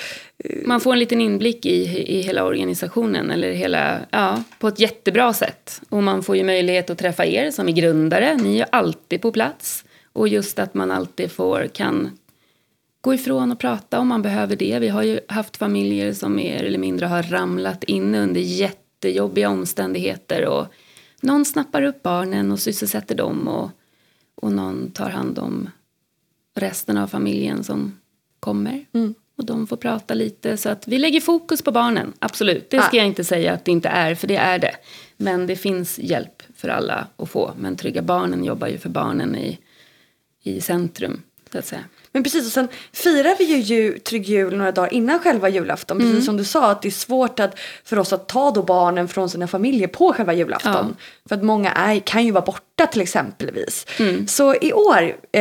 Man 0.66 0.80
får 0.80 0.92
en 0.92 0.98
liten 0.98 1.20
inblick 1.20 1.66
i, 1.66 2.04
i 2.18 2.22
hela 2.22 2.44
organisationen, 2.44 3.30
eller 3.30 3.52
hela, 3.52 3.98
ja, 4.10 4.42
på 4.58 4.68
ett 4.68 4.80
jättebra 4.80 5.32
sätt. 5.32 5.80
Och 5.88 6.02
man 6.02 6.22
får 6.22 6.36
ju 6.36 6.44
möjlighet 6.44 6.90
att 6.90 6.98
träffa 6.98 7.26
er 7.26 7.50
som 7.50 7.68
är 7.68 7.72
grundare, 7.72 8.34
ni 8.36 8.54
är 8.54 8.58
ju 8.58 8.64
alltid 8.72 9.22
på 9.22 9.32
plats. 9.32 9.84
Och 10.12 10.28
just 10.28 10.58
att 10.58 10.74
man 10.74 10.90
alltid 10.90 11.32
får, 11.32 11.66
kan 11.66 12.18
gå 13.00 13.14
ifrån 13.14 13.52
och 13.52 13.58
prata 13.58 13.98
om 13.98 14.08
man 14.08 14.22
behöver 14.22 14.56
det. 14.56 14.78
Vi 14.78 14.88
har 14.88 15.02
ju 15.02 15.20
haft 15.28 15.56
familjer 15.56 16.12
som 16.12 16.36
mer 16.36 16.62
eller 16.64 16.78
mindre 16.78 17.06
har 17.06 17.22
ramlat 17.22 17.84
in 17.84 18.14
under 18.14 18.40
jättejobbiga 18.40 19.50
omständigheter 19.50 20.46
och 20.46 20.66
någon 21.20 21.44
snappar 21.44 21.82
upp 21.82 22.02
barnen 22.02 22.52
och 22.52 22.58
sysselsätter 22.58 23.14
dem 23.14 23.48
och, 23.48 23.70
och 24.42 24.52
någon 24.52 24.90
tar 24.90 25.10
hand 25.10 25.38
om 25.38 25.70
resten 26.54 26.98
av 26.98 27.06
familjen 27.06 27.64
som 27.64 27.98
kommer. 28.40 28.86
Och 29.36 29.44
de 29.46 29.66
får 29.66 29.76
prata 29.76 30.14
lite 30.14 30.56
så 30.56 30.68
att 30.68 30.88
vi 30.88 30.98
lägger 30.98 31.20
fokus 31.20 31.62
på 31.62 31.70
barnen, 31.72 32.12
absolut. 32.18 32.70
Det 32.70 32.78
ska 32.82 32.96
Ah. 32.96 32.96
jag 32.96 33.06
inte 33.06 33.24
säga 33.24 33.52
att 33.52 33.64
det 33.64 33.72
inte 33.72 33.88
är, 33.88 34.14
för 34.14 34.26
det 34.26 34.36
är 34.36 34.58
det. 34.58 34.76
Men 35.16 35.46
det 35.46 35.56
finns 35.56 35.98
hjälp 35.98 36.42
för 36.56 36.68
alla 36.68 37.06
att 37.16 37.30
få. 37.30 37.52
Men 37.58 37.76
Trygga 37.76 38.02
Barnen 38.02 38.44
jobbar 38.44 38.66
ju 38.68 38.78
för 38.78 38.88
barnen 38.88 39.36
i, 39.36 39.58
i 40.42 40.60
centrum, 40.60 41.22
så 41.52 41.58
att 41.58 41.66
säga. 41.66 41.84
Men 42.12 42.22
precis, 42.22 42.46
och 42.46 42.52
sen 42.52 42.68
firar 42.92 43.34
vi 43.38 43.44
ju 43.44 43.56
jul, 43.56 44.00
Trygg 44.00 44.28
Jul 44.28 44.56
några 44.56 44.72
dagar 44.72 44.94
innan 44.94 45.18
själva 45.18 45.48
julafton. 45.48 45.96
Precis 45.98 46.12
Mm. 46.12 46.22
som 46.24 46.36
du 46.36 46.44
sa, 46.44 46.70
att 46.70 46.82
det 46.82 46.88
är 46.88 46.90
svårt 46.90 47.40
att, 47.40 47.58
för 47.84 47.98
oss 47.98 48.12
att 48.12 48.28
ta 48.28 48.50
då 48.50 48.62
barnen 48.62 49.08
från 49.08 49.28
sina 49.30 49.46
familjer 49.46 49.88
på 49.88 50.12
själva 50.12 50.32
julafton. 50.32 50.96
För 51.28 51.34
att 51.36 51.42
många 51.42 51.72
är, 51.72 51.98
kan 52.00 52.24
ju 52.26 52.30
vara 52.32 52.44
borta 52.44 52.86
till 52.86 53.00
exempelvis. 53.00 53.86
Mm. 53.98 54.26
Så 54.28 54.54
i 54.54 54.72
år, 54.72 55.02
eh, 55.32 55.40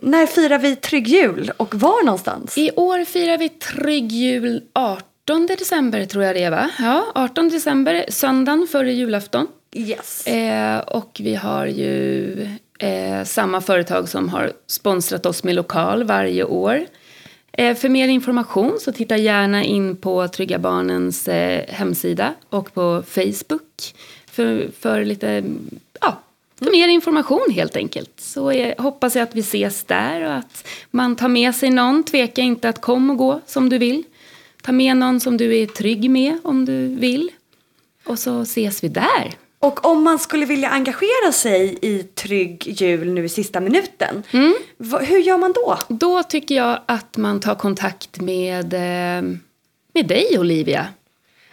när 0.00 0.26
firar 0.26 0.58
vi 0.58 0.76
Trygg 0.76 1.08
Jul 1.08 1.52
och 1.56 1.74
var 1.74 2.04
någonstans? 2.04 2.58
I 2.58 2.70
år 2.76 3.04
firar 3.04 3.38
vi 3.38 3.48
Trygg 3.48 4.12
Jul 4.12 4.62
18 4.72 5.46
december, 5.46 6.04
tror 6.06 6.24
jag 6.24 6.36
det 6.36 6.42
är, 6.42 6.50
va? 6.50 6.70
Ja, 6.78 7.04
18 7.14 7.48
december, 7.48 8.04
söndagen 8.08 8.66
före 8.72 8.92
julafton. 8.92 9.46
Yes. 9.74 10.26
Eh, 10.26 10.78
och 10.78 11.20
vi 11.24 11.34
har 11.34 11.66
ju 11.66 12.48
eh, 12.82 13.24
samma 13.24 13.60
företag 13.60 14.08
som 14.08 14.28
har 14.28 14.52
sponsrat 14.66 15.26
oss 15.26 15.44
med 15.44 15.54
lokal 15.54 16.04
varje 16.04 16.44
år. 16.44 16.86
Eh, 17.52 17.76
för 17.76 17.88
mer 17.88 18.08
information 18.08 18.78
så 18.80 18.92
titta 18.92 19.16
gärna 19.16 19.64
in 19.64 19.96
på 19.96 20.28
Trygga 20.28 20.58
Barnens 20.58 21.28
eh, 21.28 21.64
hemsida 21.68 22.34
och 22.48 22.74
på 22.74 23.02
Facebook 23.06 23.94
för, 24.26 24.70
för 24.80 25.04
lite, 25.04 25.44
ja, 26.00 26.18
för 26.58 26.70
mer 26.70 26.88
information 26.88 27.46
helt 27.50 27.76
enkelt. 27.76 28.12
Så 28.16 28.50
eh, 28.50 28.82
hoppas 28.82 29.16
jag 29.16 29.22
att 29.22 29.34
vi 29.34 29.40
ses 29.40 29.84
där 29.84 30.26
och 30.26 30.34
att 30.34 30.68
man 30.90 31.16
tar 31.16 31.28
med 31.28 31.54
sig 31.54 31.70
någon. 31.70 32.04
Tveka 32.04 32.42
inte 32.42 32.68
att 32.68 32.80
kom 32.80 33.10
och 33.10 33.16
gå 33.16 33.40
som 33.46 33.68
du 33.68 33.78
vill. 33.78 34.02
Ta 34.62 34.72
med 34.72 34.96
någon 34.96 35.20
som 35.20 35.36
du 35.36 35.58
är 35.58 35.66
trygg 35.66 36.10
med 36.10 36.38
om 36.44 36.64
du 36.64 36.88
vill. 36.88 37.30
Och 38.04 38.18
så 38.18 38.42
ses 38.42 38.84
vi 38.84 38.88
där. 38.88 39.34
Och 39.62 39.84
om 39.84 40.02
man 40.04 40.18
skulle 40.18 40.46
vilja 40.46 40.68
engagera 40.68 41.32
sig 41.32 41.78
i 41.82 42.02
Trygg 42.02 42.80
Jul 42.80 43.12
nu 43.12 43.24
i 43.24 43.28
sista 43.28 43.60
minuten, 43.60 44.22
Mm. 44.32 44.54
hur 45.00 45.18
gör 45.18 45.38
man 45.38 45.52
då? 45.52 45.78
Då 45.88 46.22
tycker 46.22 46.54
jag 46.54 46.78
att 46.86 47.16
man 47.16 47.40
tar 47.40 47.54
kontakt 47.54 48.20
med, 48.20 48.74
eh, 48.74 49.22
med 49.94 50.06
dig, 50.08 50.38
Olivia. 50.38 50.86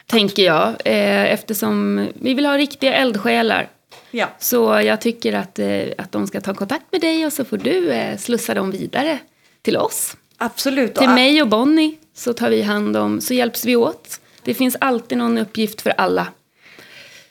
Tänker 0.05 0.43
jag. 0.43 0.67
Eh, 0.85 1.33
eftersom 1.33 2.07
vi 2.13 2.33
vill 2.33 2.45
ha 2.45 2.57
riktiga 2.57 2.93
eldsjälar. 2.93 3.69
Ja. 4.11 4.27
Så 4.39 4.81
jag 4.85 5.01
tycker 5.01 5.33
att, 5.33 5.59
eh, 5.59 5.81
att 5.97 6.11
de 6.11 6.27
ska 6.27 6.41
ta 6.41 6.53
kontakt 6.53 6.85
med 6.91 7.01
dig 7.01 7.25
och 7.25 7.33
så 7.33 7.45
får 7.45 7.57
du 7.57 7.93
slussa 8.19 8.53
dem 8.53 8.71
vidare 8.71 9.19
till 9.61 9.77
oss. 9.77 10.15
Absolut. 10.37 10.95
Till 10.95 11.09
mig 11.09 11.41
och 11.41 11.47
Bonnie 11.47 11.97
så 12.15 12.33
tar 12.33 12.49
vi 12.49 12.61
hand 12.61 12.97
om, 12.97 13.21
så 13.21 13.33
hjälps 13.33 13.65
vi 13.65 13.75
åt. 13.75 14.19
Det 14.43 14.53
finns 14.53 14.75
alltid 14.81 15.17
någon 15.17 15.37
uppgift 15.37 15.81
för 15.81 15.89
alla. 15.97 16.27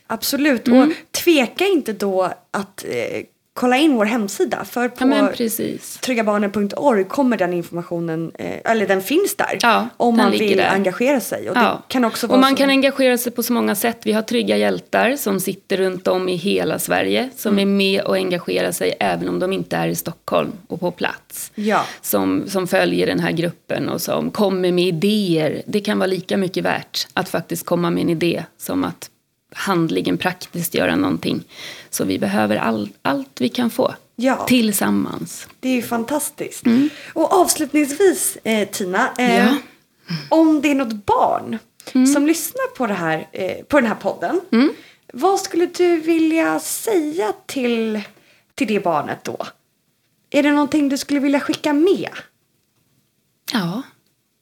Absolut. 0.09 0.69
Mm. 0.69 0.81
Och 0.88 0.95
tveka 1.25 1.67
inte 1.67 1.93
då 1.93 2.23
att 2.50 2.85
eh, 2.88 3.23
kolla 3.55 3.77
in 3.77 3.95
vår 3.97 4.05
hemsida. 4.05 4.65
För 4.65 4.88
på 4.88 5.09
Ja, 5.09 5.33
tryggabarnen.org 6.00 7.05
kommer 7.05 7.37
den 7.37 7.53
informationen, 7.53 8.33
eh, 8.38 8.71
eller 8.73 8.87
den 8.88 9.03
finns 9.03 9.35
där. 9.37 9.59
Ja, 9.62 9.88
om 9.97 10.17
man 10.17 10.31
vill 10.31 10.57
där. 10.57 10.69
engagera 10.69 11.21
sig. 11.21 11.50
Och 11.50 11.57
Ja. 11.57 11.83
kan 11.88 12.05
också 12.05 12.27
och 12.27 12.38
man 12.38 12.50
så- 12.50 12.57
kan 12.57 12.69
engagera 12.71 13.19
sig 13.19 13.33
på 13.33 13.43
så 13.43 13.53
många 13.53 13.75
sätt. 13.75 13.99
Vi 14.05 14.12
har 14.12 14.23
trygga 14.23 14.57
hjältar 14.57 15.17
som 15.17 15.41
sitter 15.41 15.77
runt 15.77 16.09
om 16.09 16.29
i 16.29 16.37
hela 16.37 16.79
Sverige. 16.79 17.31
Som 17.37 17.53
Mm. 17.53 17.62
är 17.69 17.77
med 17.77 18.03
och 18.03 18.15
engagerar 18.17 18.73
sig 18.73 18.95
även 19.00 19.29
om 19.29 19.38
de 19.38 19.53
inte 19.53 19.77
är 19.77 19.88
i 19.88 19.95
Stockholm 19.95 20.53
och 20.69 20.81
på 20.81 20.91
plats. 20.91 21.53
Ja. 21.55 21.85
Som, 22.00 22.45
som 22.49 22.67
följer 22.69 23.07
den 23.07 23.21
här 23.21 23.33
gruppen 23.33 23.88
och 23.88 24.00
som 24.00 24.31
kommer 24.31 24.73
med 24.73 24.85
idéer. 24.87 25.62
Det 25.67 25.81
kan 25.81 25.99
vara 25.99 26.07
lika 26.07 26.37
mycket 26.37 26.65
värt 26.65 27.07
att 27.15 27.29
faktiskt 27.29 27.67
komma 27.67 27.91
med 27.91 28.03
en 28.03 28.11
idé 28.11 28.45
som 28.59 28.85
att 28.85 29.11
handligen 29.55 30.19
praktiskt 30.19 30.75
göra 30.75 30.97
någonting. 30.97 31.45
Så 31.90 32.05
vi 32.05 32.19
behöver 32.19 32.57
all, 32.57 32.88
allt 33.02 33.40
vi 33.40 33.49
kan 33.49 33.71
få. 33.71 33.95
Ja. 34.17 34.45
Tillsammans. 34.49 35.47
Det 35.61 35.69
är 35.69 35.75
ju 35.75 35.83
fantastiskt. 35.83 36.64
Och 37.14 37.33
avslutningsvis 37.33 38.38
eh, 38.45 38.69
Tina, 38.69 39.11
eh, 39.19 39.37
Ja. 39.37 39.43
Mm. 40.11 40.23
om 40.28 40.61
det 40.61 40.71
är 40.71 40.75
något 40.75 41.07
barn 41.07 41.59
som 42.14 42.26
lyssnar 42.26 42.75
på, 42.76 42.87
det 42.87 42.95
här, 42.95 43.28
eh, 43.33 43.64
på 43.64 43.81
den 43.81 43.88
här 43.88 43.95
podden. 43.95 44.40
Mm. 44.52 44.73
Vad 45.12 45.40
skulle 45.40 45.67
du 45.67 45.97
vilja 46.00 46.61
säga 46.61 47.33
till, 47.47 48.00
till 48.55 48.67
det 48.67 48.81
barnet 48.81 49.25
då? 49.25 49.47
Är 50.31 50.43
det 50.43 50.50
någonting 50.50 50.88
du 50.88 50.99
skulle 50.99 51.21
vilja 51.21 51.40
skicka 51.40 51.73
med? 51.73 52.11
Ja, 53.52 53.83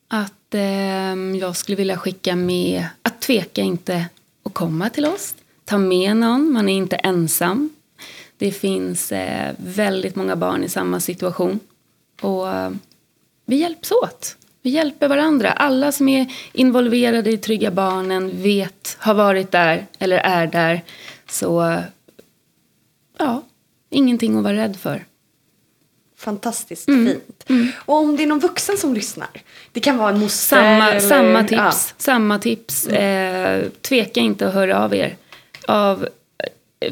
att 0.08 0.54
ehm, 0.54 1.36
jag 1.36 1.56
skulle 1.56 1.76
vilja 1.76 1.98
skicka 1.98 2.36
med 2.36 2.86
att 3.02 3.20
tveka 3.20 3.60
inte 3.62 4.04
att 4.46 4.54
komma 4.54 4.90
till 4.90 5.06
oss. 5.06 5.34
Ta 5.64 5.78
med 5.78 6.16
någon, 6.16 6.52
man 6.52 6.68
är 6.68 6.76
inte 6.76 6.96
ensam. 6.96 7.70
Det 8.38 8.50
finns 8.50 9.12
eh, 9.12 9.54
väldigt 9.56 10.16
många 10.16 10.36
barn 10.36 10.64
i 10.64 10.68
samma 10.68 11.00
situation. 11.00 11.60
Och 12.20 12.48
eh, 12.48 12.70
vi 13.44 13.56
hjälps 13.56 13.92
åt. 13.92 14.36
Vi 14.62 14.70
hjälper 14.70 15.08
varandra. 15.08 15.52
Alla 15.52 15.92
som 15.92 16.08
är 16.08 16.32
involverade 16.52 17.30
i 17.30 17.38
Trygga 17.38 17.70
Barnen 17.70 18.42
vet, 18.42 18.96
har 19.00 19.14
varit 19.14 19.50
där 19.50 19.86
eller 19.98 20.18
är 20.18 20.46
där. 20.46 20.84
Så 21.28 21.82
ja, 23.18 23.42
ingenting 23.90 24.36
att 24.36 24.44
vara 24.44 24.56
rädd 24.56 24.76
för. 24.76 25.04
Fantastiskt 26.18 26.88
Mm. 26.88 27.06
fint. 27.06 27.44
Och 27.84 27.94
om 27.96 28.16
det 28.16 28.22
är 28.22 28.26
någon 28.26 28.38
vuxen 28.38 28.76
som 28.76 28.94
lyssnar. 28.94 29.28
Det 29.72 29.80
kan 29.80 29.96
vara 29.96 30.10
en 30.10 30.18
moster. 30.20 30.56
Samma, 30.56 30.90
eller, 30.90 31.00
samma 31.00 31.42
tips. 31.42 31.52
Ja. 31.58 31.72
Samma 31.98 32.38
tips. 32.38 32.86
Eh, 32.86 33.64
tveka 33.80 34.20
inte 34.20 34.48
att 34.48 34.54
höra 34.54 34.84
av 34.84 34.94
er. 34.94 35.16
Av, 35.66 36.08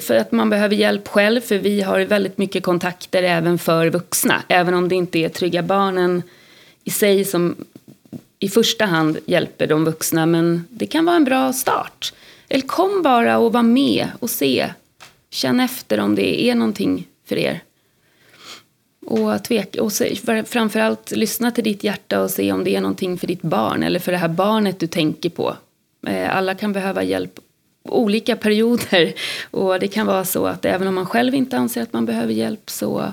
för 0.00 0.14
att 0.14 0.32
man 0.32 0.50
behöver 0.50 0.76
hjälp 0.76 1.08
själv. 1.08 1.40
För 1.40 1.58
vi 1.58 1.80
har 1.82 2.00
väldigt 2.00 2.38
mycket 2.38 2.62
kontakter 2.62 3.22
även 3.22 3.58
för 3.58 3.90
vuxna. 3.90 4.42
Även 4.48 4.74
om 4.74 4.88
det 4.88 4.94
inte 4.94 5.18
är 5.18 5.28
Trygga 5.28 5.62
Barnen 5.62 6.22
i 6.84 6.90
sig 6.90 7.24
som 7.24 7.56
i 8.38 8.48
första 8.48 8.84
hand 8.84 9.18
hjälper 9.26 9.66
de 9.66 9.84
vuxna. 9.84 10.26
Men 10.26 10.64
det 10.70 10.86
kan 10.86 11.04
vara 11.04 11.16
en 11.16 11.24
bra 11.24 11.52
start. 11.52 12.12
Eller 12.48 12.66
kom 12.66 13.02
bara 13.02 13.38
och 13.38 13.52
var 13.52 13.62
med 13.62 14.08
och 14.20 14.30
se. 14.30 14.68
Känn 15.30 15.60
efter 15.60 16.00
om 16.00 16.14
det 16.14 16.44
är 16.50 16.54
någonting 16.54 17.06
för 17.28 17.36
er. 17.38 17.60
Och, 19.06 19.44
tveka, 19.44 19.82
och 19.82 19.92
se, 19.92 20.16
framförallt 20.46 21.10
lyssna 21.10 21.50
till 21.50 21.64
ditt 21.64 21.84
hjärta 21.84 22.20
och 22.22 22.30
se 22.30 22.52
om 22.52 22.64
det 22.64 22.76
är 22.76 22.80
någonting 22.80 23.18
för 23.18 23.26
ditt 23.26 23.42
barn 23.42 23.82
eller 23.82 24.00
för 24.00 24.12
det 24.12 24.18
här 24.18 24.28
barnet 24.28 24.80
du 24.80 24.86
tänker 24.86 25.30
på. 25.30 25.56
Eh, 26.06 26.36
Alla 26.36 26.54
kan 26.54 26.72
behöva 26.72 27.02
hjälp 27.02 27.40
olika 27.88 28.36
perioder. 28.36 29.12
Och 29.50 29.80
det 29.80 29.88
kan 29.88 30.06
vara 30.06 30.24
så 30.24 30.46
att 30.46 30.64
även 30.64 30.88
om 30.88 30.94
man 30.94 31.06
själv 31.06 31.34
inte 31.34 31.56
anser 31.56 31.82
att 31.82 31.92
man 31.92 32.06
behöver 32.06 32.32
hjälp 32.32 32.70
så 32.70 33.12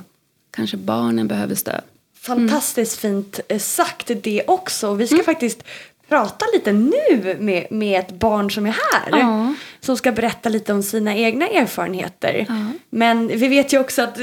kanske 0.51 0.77
barnen 0.77 1.27
behöver 1.27 1.55
stöd. 1.55 1.81
Fantastiskt 2.21 2.99
fint 2.99 3.39
eh, 3.47 3.59
sagt 3.59 4.11
det 4.23 4.43
också. 4.47 4.93
Vi 4.93 5.07
ska 5.07 5.23
faktiskt 5.23 5.63
prata 6.11 6.45
lite 6.53 6.71
nu 6.71 7.37
med, 7.39 7.67
med 7.71 7.99
ett 7.99 8.11
barn 8.11 8.51
som 8.51 8.65
är 8.65 8.69
här. 8.71 9.19
Ja. 9.19 9.53
Som 9.79 9.97
ska 9.97 10.11
berätta 10.11 10.49
lite 10.49 10.73
om 10.73 10.83
sina 10.83 11.15
egna 11.15 11.47
erfarenheter. 11.47 12.45
Men 12.89 13.27
vi 13.27 13.47
vet 13.47 13.73
ju 13.73 13.79
också 13.79 14.01
att, 14.01 14.17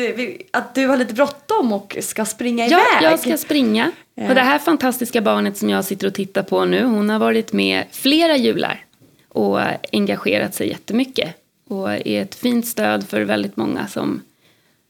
att 0.50 0.74
du 0.74 0.86
har 0.86 0.96
lite 0.96 1.14
bråttom 1.14 1.72
och 1.72 1.96
ska 2.00 2.24
springa 2.24 2.66
Ja, 2.66 2.80
iväg. 3.00 3.12
jag 3.12 3.20
ska 3.20 3.36
springa. 3.36 3.92
Och 4.14 4.34
det 4.34 4.40
här 4.40 4.58
fantastiska 4.58 5.20
barnet 5.20 5.56
som 5.56 5.70
jag 5.70 5.84
sitter 5.84 6.06
och 6.06 6.14
tittar 6.14 6.42
på 6.42 6.64
nu, 6.64 6.84
hon 6.84 7.10
har 7.10 7.18
varit 7.18 7.52
med 7.52 7.84
flera 7.90 8.36
jular 8.36 8.84
och 9.28 9.60
engagerat 9.92 10.54
sig 10.54 10.68
jättemycket. 10.68 11.34
Och 11.68 11.92
är 11.92 12.22
ett 12.22 12.34
fint 12.34 12.66
stöd 12.66 13.08
för 13.08 13.20
väldigt 13.20 13.56
många 13.56 13.86
som, 13.86 14.22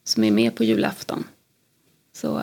som 0.04 0.24
är 0.24 0.30
med 0.30 0.54
på 0.54 0.64
julafton. 0.64 1.24
Så 2.16 2.42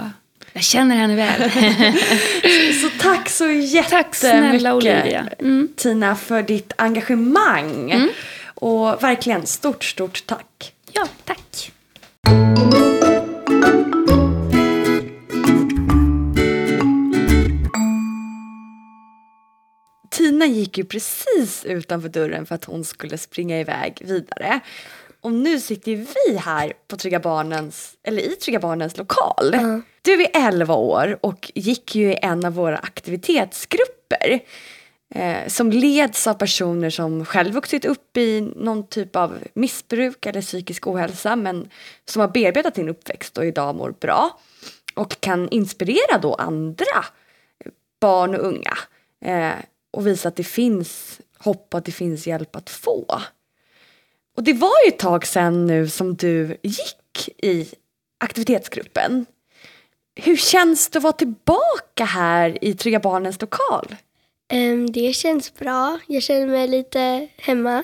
jag 0.55 0.63
känner 0.63 0.95
henne 0.95 1.15
väl. 1.15 1.51
Så 2.81 2.89
tack 2.99 3.29
så 3.29 3.45
jättemycket 3.45 3.89
Tack 3.89 4.15
snälla 4.15 4.75
Olivia. 4.75 5.29
Mm. 5.39 5.69
Tina 5.75 6.15
för 6.15 6.43
ditt 6.43 6.73
engagemang. 6.77 8.09
Och 8.55 9.03
verkligen 9.03 9.45
stort, 9.45 9.83
stort 9.83 10.23
tack. 10.25 10.73
Ja, 10.91 11.07
tack. 11.25 11.71
Tina 20.11 20.45
gick 20.45 20.77
ju 20.77 20.85
precis 20.85 21.65
utanför 21.65 22.09
dörren 22.09 22.45
för 22.45 22.55
att 22.55 22.65
hon 22.65 22.83
skulle 22.83 23.17
springa 23.17 23.59
iväg 23.59 24.01
vidare. 24.05 24.59
Och 25.25 25.33
nu 25.33 25.59
sitter 25.59 25.95
vi 25.95 26.37
här 26.37 26.73
på 26.87 26.97
Trygga 26.97 27.19
Barnens, 27.19 27.97
eller 28.03 28.21
i 28.21 28.35
Trygga 28.35 28.59
Barnens 28.59 28.97
lokal. 28.97 29.55
Du 30.01 30.23
är 30.23 30.29
11 30.33 30.75
år 30.75 31.19
och 31.21 31.51
gick 31.55 31.95
ju 31.95 32.11
i 32.11 32.17
en 32.21 32.45
av 32.45 32.53
våra 32.53 32.77
aktivitetsgrupper. 32.77 34.39
Eh, 35.15 35.47
som 35.47 35.71
leds 35.71 36.27
av 36.27 36.33
personer 36.33 36.89
som 36.89 37.25
själv 37.25 37.53
vuxit 37.53 37.85
upp 37.85 38.17
i 38.17 38.41
någon 38.55 38.87
typ 38.87 39.15
av 39.15 39.37
missbruk 39.53 40.25
eller 40.25 40.41
psykisk 40.41 40.87
ohälsa 40.87 41.35
men 41.35 41.69
som 42.05 42.19
har 42.19 42.27
bearbetat 42.27 42.75
sin 42.75 42.89
uppväxt 42.89 43.37
och 43.37 43.45
idag 43.45 43.75
mår 43.75 43.91
bra. 43.91 44.39
Och 44.95 45.21
kan 45.21 45.49
inspirera 45.49 46.17
då 46.21 46.33
andra 46.33 47.05
barn 48.01 48.35
och 48.35 48.45
unga 48.45 48.77
eh, 49.25 49.59
och 49.91 50.07
visa 50.07 50.27
att 50.27 50.35
det 50.35 50.43
finns 50.43 51.21
hopp 51.37 51.67
och 51.73 51.77
att 51.77 51.85
det 51.85 51.91
finns 51.91 52.27
hjälp 52.27 52.55
att 52.55 52.69
få. 52.69 53.21
Och 54.35 54.43
det 54.43 54.53
var 54.53 54.85
ju 54.85 54.89
ett 54.89 54.99
tag 54.99 55.27
sedan 55.27 55.65
nu 55.65 55.89
som 55.89 56.15
du 56.15 56.57
gick 56.63 57.29
i 57.37 57.67
aktivitetsgruppen. 58.17 59.25
Hur 60.15 60.37
känns 60.37 60.89
det 60.89 60.97
att 60.97 61.03
vara 61.03 61.13
tillbaka 61.13 62.05
här 62.05 62.63
i 62.63 62.73
Trygga 62.73 62.99
Barnens 62.99 63.41
lokal? 63.41 63.95
Um, 64.53 64.91
det 64.91 65.13
känns 65.13 65.53
bra. 65.53 65.99
Jag 66.07 66.23
känner 66.23 66.47
mig 66.47 66.67
lite 66.67 67.27
hemma. 67.37 67.83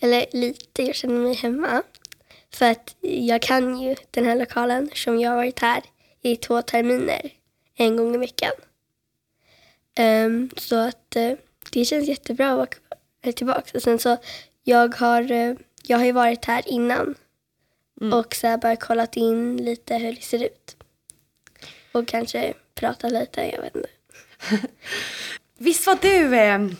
Eller 0.00 0.26
lite, 0.32 0.82
jag 0.82 0.94
känner 0.94 1.20
mig 1.20 1.34
hemma. 1.34 1.82
För 2.52 2.70
att 2.70 2.96
jag 3.00 3.42
kan 3.42 3.80
ju 3.80 3.94
den 4.10 4.24
här 4.24 4.36
lokalen 4.36 4.90
som 4.94 5.20
jag 5.20 5.30
har 5.30 5.36
varit 5.36 5.58
här 5.58 5.82
i 6.22 6.36
två 6.36 6.62
terminer. 6.62 7.30
En 7.76 7.96
gång 7.96 8.14
i 8.14 8.18
veckan. 8.18 8.52
Um, 10.00 10.50
så 10.56 10.76
att 10.76 11.16
uh, 11.16 11.32
det 11.72 11.84
känns 11.84 12.08
jättebra 12.08 12.52
att 12.52 12.56
vara 13.22 13.32
tillbaka. 13.32 13.70
Och 13.74 13.82
sen 13.82 13.98
så, 13.98 14.16
jag 14.64 14.94
har, 14.94 15.32
uh, 15.32 15.56
jag 15.86 15.98
har 15.98 16.04
ju 16.04 16.12
varit 16.12 16.44
här 16.44 16.68
innan. 16.68 17.14
Och 18.12 18.34
så 18.34 18.46
här 18.46 18.58
bara 18.58 18.76
kollat 18.76 19.16
in 19.16 19.56
lite 19.56 19.94
hur 19.94 20.12
det 20.12 20.22
ser 20.22 20.44
ut. 20.44 20.76
Och 21.92 22.08
kanske 22.08 22.54
prata 22.74 23.08
lite, 23.08 23.40
jag 23.40 23.62
vet 23.62 23.76
inte. 23.76 23.88
Visst 25.58 25.86
var 25.86 25.98
du 26.02 26.36
eh, 26.36 26.58
8-9 26.58 26.74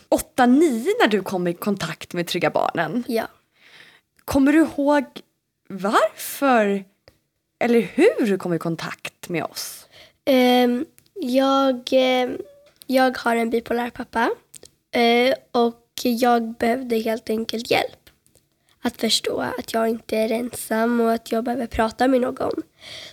när 1.00 1.08
du 1.08 1.22
kom 1.22 1.46
i 1.46 1.54
kontakt 1.54 2.12
med 2.12 2.26
Trygga 2.26 2.50
Barnen? 2.50 3.04
Ja. 3.08 3.28
Kommer 4.24 4.52
du 4.52 4.58
ihåg 4.58 5.04
varför 5.68 6.84
eller 7.58 7.80
hur 7.80 8.26
du 8.26 8.38
kom 8.38 8.54
i 8.54 8.58
kontakt 8.58 9.28
med 9.28 9.44
oss? 9.44 9.86
Ehm, 10.24 10.86
jag, 11.14 11.92
eh, 11.92 12.30
jag 12.86 13.18
har 13.18 13.36
en 13.36 13.50
bipolär 13.50 13.90
pappa 13.90 14.30
eh, 14.90 15.34
och 15.50 15.82
jag 16.02 16.54
behövde 16.54 16.98
helt 16.98 17.30
enkelt 17.30 17.70
hjälp. 17.70 18.05
Att 18.86 19.00
förstå 19.00 19.40
att 19.40 19.72
jag 19.72 19.88
inte 19.88 20.16
är 20.16 20.32
ensam 20.32 21.00
och 21.00 21.12
att 21.12 21.32
jag 21.32 21.44
behöver 21.44 21.66
prata 21.66 22.08
med 22.08 22.20
någon. 22.20 22.62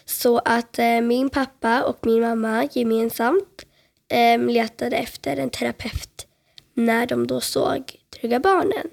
Så 0.05 0.37
att 0.37 0.79
eh, 0.79 1.01
min 1.01 1.29
pappa 1.29 1.83
och 1.83 2.05
min 2.05 2.21
mamma 2.21 2.69
gemensamt 2.71 3.65
eh, 4.07 4.39
letade 4.39 4.97
efter 4.97 5.37
en 5.37 5.49
terapeut 5.49 6.27
när 6.73 7.05
de 7.05 7.27
då 7.27 7.41
såg 7.41 7.95
Trygga 8.09 8.39
Barnen. 8.39 8.89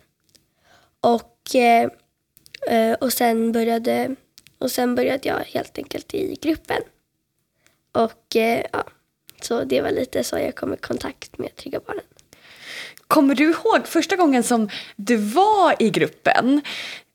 Och, 1.01 1.55
eh, 1.55 1.91
eh, 2.69 2.95
och, 2.95 3.13
sen 3.13 3.53
började, 3.53 4.17
och 4.59 4.71
sen 4.71 4.95
började 4.95 5.29
jag 5.29 5.39
helt 5.39 5.79
enkelt 5.79 6.15
i 6.15 6.39
gruppen. 6.43 6.83
Och 7.93 8.37
eh, 8.37 8.65
ja, 8.73 8.85
så 9.43 9.65
det 9.65 9.81
var 9.81 9.91
lite 9.91 10.25
så 10.25 10.39
jag 10.39 10.55
kom 10.55 10.75
i 10.75 10.77
kontakt 10.77 11.39
med 11.39 11.57
Trygga 11.57 11.81
Barnen. 11.87 12.05
Kommer 13.11 13.35
du 13.35 13.45
ihåg 13.51 13.87
första 13.87 14.17
gången 14.17 14.43
som 14.43 14.69
du 14.97 15.17
var 15.17 15.83
i 15.83 15.91
gruppen? 15.91 16.61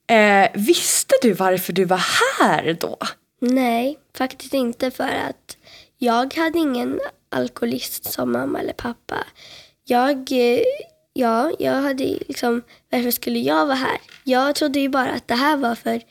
Eh, 0.08 0.50
visste 0.54 1.16
du 1.22 1.34
varför 1.34 1.74
du 1.74 1.86
var 1.86 2.02
här 2.40 2.78
då? 2.80 2.98
Nej, 3.42 3.98
faktiskt 4.18 4.54
inte 4.54 4.92
för 4.92 5.04
att 5.04 5.58
jag 5.98 6.34
hade 6.34 6.60
ingen 6.60 7.00
alkoholist 7.32 8.14
som 8.14 8.32
mamma 8.32 8.60
eller 8.60 8.74
pappa. 8.74 9.16
Jag, 9.86 10.32
eh, 10.32 10.62
ja, 11.14 11.52
jag 11.60 11.74
hade 11.74 12.04
liksom, 12.04 12.62
varför 12.90 13.12
skulle 13.12 13.40
jag 13.40 13.66
vara 13.66 13.76
här? 13.76 13.98
Jag 14.24 14.56
trodde 14.56 14.80
ju 14.80 14.90
bara 14.90 15.12
att 15.12 15.28
det 15.28 15.36
här 15.36 15.58
var 15.58 15.76
för 15.76 16.02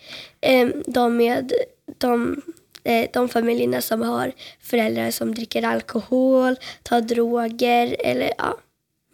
eh, 0.41 0.69
de 0.87 1.17
med 1.17 1.53
de, 1.99 2.43
eh, 2.85 3.09
de 3.13 3.29
familjerna 3.29 3.81
som 3.81 4.03
har 4.03 4.33
föräldrar 4.61 5.11
som 5.11 5.35
dricker 5.35 5.63
alkohol, 5.63 6.57
tar 6.83 7.01
droger 7.01 7.97
eller 7.99 8.33
ja, 8.39 8.59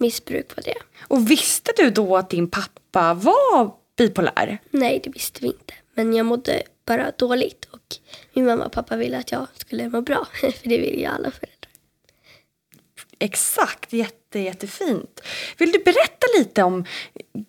missbruk 0.01 0.49
på 0.55 0.61
det. 0.61 0.75
Och 1.09 1.31
visste 1.31 1.73
du 1.77 1.91
då 1.91 2.17
att 2.17 2.31
din 2.31 2.51
pappa 2.51 3.15
var 3.15 3.73
bipolär? 3.97 4.59
Nej, 4.71 5.01
det 5.05 5.11
visste 5.11 5.41
vi 5.41 5.47
inte. 5.47 5.75
Men 5.95 6.15
jag 6.15 6.27
mådde 6.27 6.63
bara 6.87 7.11
dåligt 7.19 7.65
och 7.71 7.97
min 8.33 8.47
mamma 8.47 8.65
och 8.65 8.73
pappa 8.73 8.97
ville 8.97 9.19
att 9.19 9.33
jag 9.33 9.47
skulle 9.55 9.89
må 9.89 10.01
bra. 10.01 10.27
För 10.41 10.69
det 10.69 10.79
vill 10.79 10.99
ju 11.01 11.05
alla 11.07 11.31
föräldrar. 11.31 11.71
Exakt, 13.19 13.93
jätte, 13.93 14.39
jättefint. 14.39 15.21
Vill 15.59 15.73
du 15.73 15.79
berätta 15.79 16.27
lite 16.39 16.63
om 16.63 16.85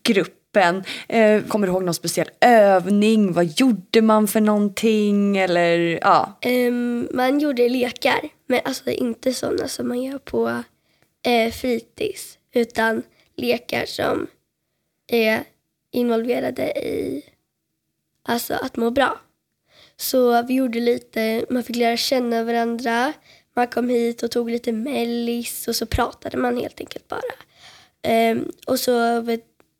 gruppen? 0.03 0.83
Eh, 1.07 1.43
kommer 1.43 1.67
du 1.67 1.73
ihåg 1.73 1.83
någon 1.83 1.93
speciell 1.93 2.29
övning? 2.41 3.33
Vad 3.33 3.45
gjorde 3.45 4.01
man 4.01 4.27
för 4.27 4.41
någonting? 4.41 5.37
Eller 5.37 5.99
ja, 6.01 6.37
Ehm, 6.41 7.07
man 7.13 7.39
gjorde 7.39 7.69
lekar, 7.69 8.29
men 8.47 8.59
alltså 8.65 8.89
inte 8.89 9.33
sådana 9.33 9.67
som 9.67 9.87
man 9.87 10.01
gör 10.03 10.17
på 10.17 10.63
eh, 11.25 11.51
fritids. 11.51 12.37
Utan 12.53 13.03
lekar 13.35 13.85
som 13.85 14.27
är 15.07 15.43
involverade 15.91 16.63
i 16.79 17.23
alltså 18.23 18.53
att 18.53 18.77
må 18.77 18.91
bra. 18.91 19.19
Så 19.97 20.43
vi 20.43 20.53
gjorde 20.53 20.79
lite, 20.79 21.45
man 21.49 21.63
fick 21.63 21.75
lära 21.75 21.97
känna 21.97 22.43
varandra. 22.43 23.13
Man 23.53 23.67
kom 23.67 23.89
hit 23.89 24.23
och 24.23 24.31
tog 24.31 24.49
lite 24.49 24.71
mellis 24.71 25.67
och 25.67 25.75
så 25.75 25.85
pratade 25.85 26.37
man 26.37 26.57
helt 26.57 26.79
enkelt 26.79 27.07
bara. 27.07 27.21
Ehm, 28.01 28.51
och, 28.67 28.79
så, 28.79 28.93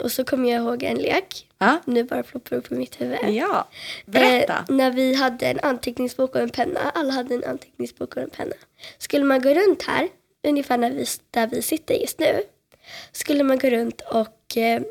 och 0.04 0.12
så 0.12 0.24
kom 0.24 0.46
jag 0.46 0.64
ihåg 0.64 0.84
en 0.84 0.98
lek. 0.98 1.48
ja, 1.58 1.80
Nu 1.86 2.04
bara 2.04 2.24
ploppar 2.24 2.56
upp 2.56 2.72
i 2.72 2.76
mitt 2.76 3.02
huvud. 3.02 3.18
ja. 3.30 3.68
berätta. 4.06 4.54
Eh, 4.54 4.76
när 4.76 4.92
vi 4.92 5.14
hade 5.14 5.46
en 5.46 5.60
anteckningsbok 5.60 6.36
och 6.36 6.42
en 6.42 6.50
penna. 6.50 6.80
Alla 6.80 7.14
hade 7.14 7.36
en 7.36 7.44
anteckningsbok 7.44 8.16
och 8.16 8.22
en 8.22 8.30
penna. 8.30 8.56
Skulle 8.98 9.26
man 9.26 9.42
gå 9.42 9.50
runt 9.54 9.84
här, 9.84 10.10
ungefär 10.48 10.78
när 10.78 10.92
vi, 10.92 11.06
där 11.32 11.48
vi 11.48 11.62
sitter 11.62 11.94
just 11.94 12.20
nu. 12.20 12.44
Skulle 13.12 13.44
man 13.44 13.60
gå 13.60 13.70
runt 13.70 14.02
och 14.02 14.58
eh, 14.58 14.82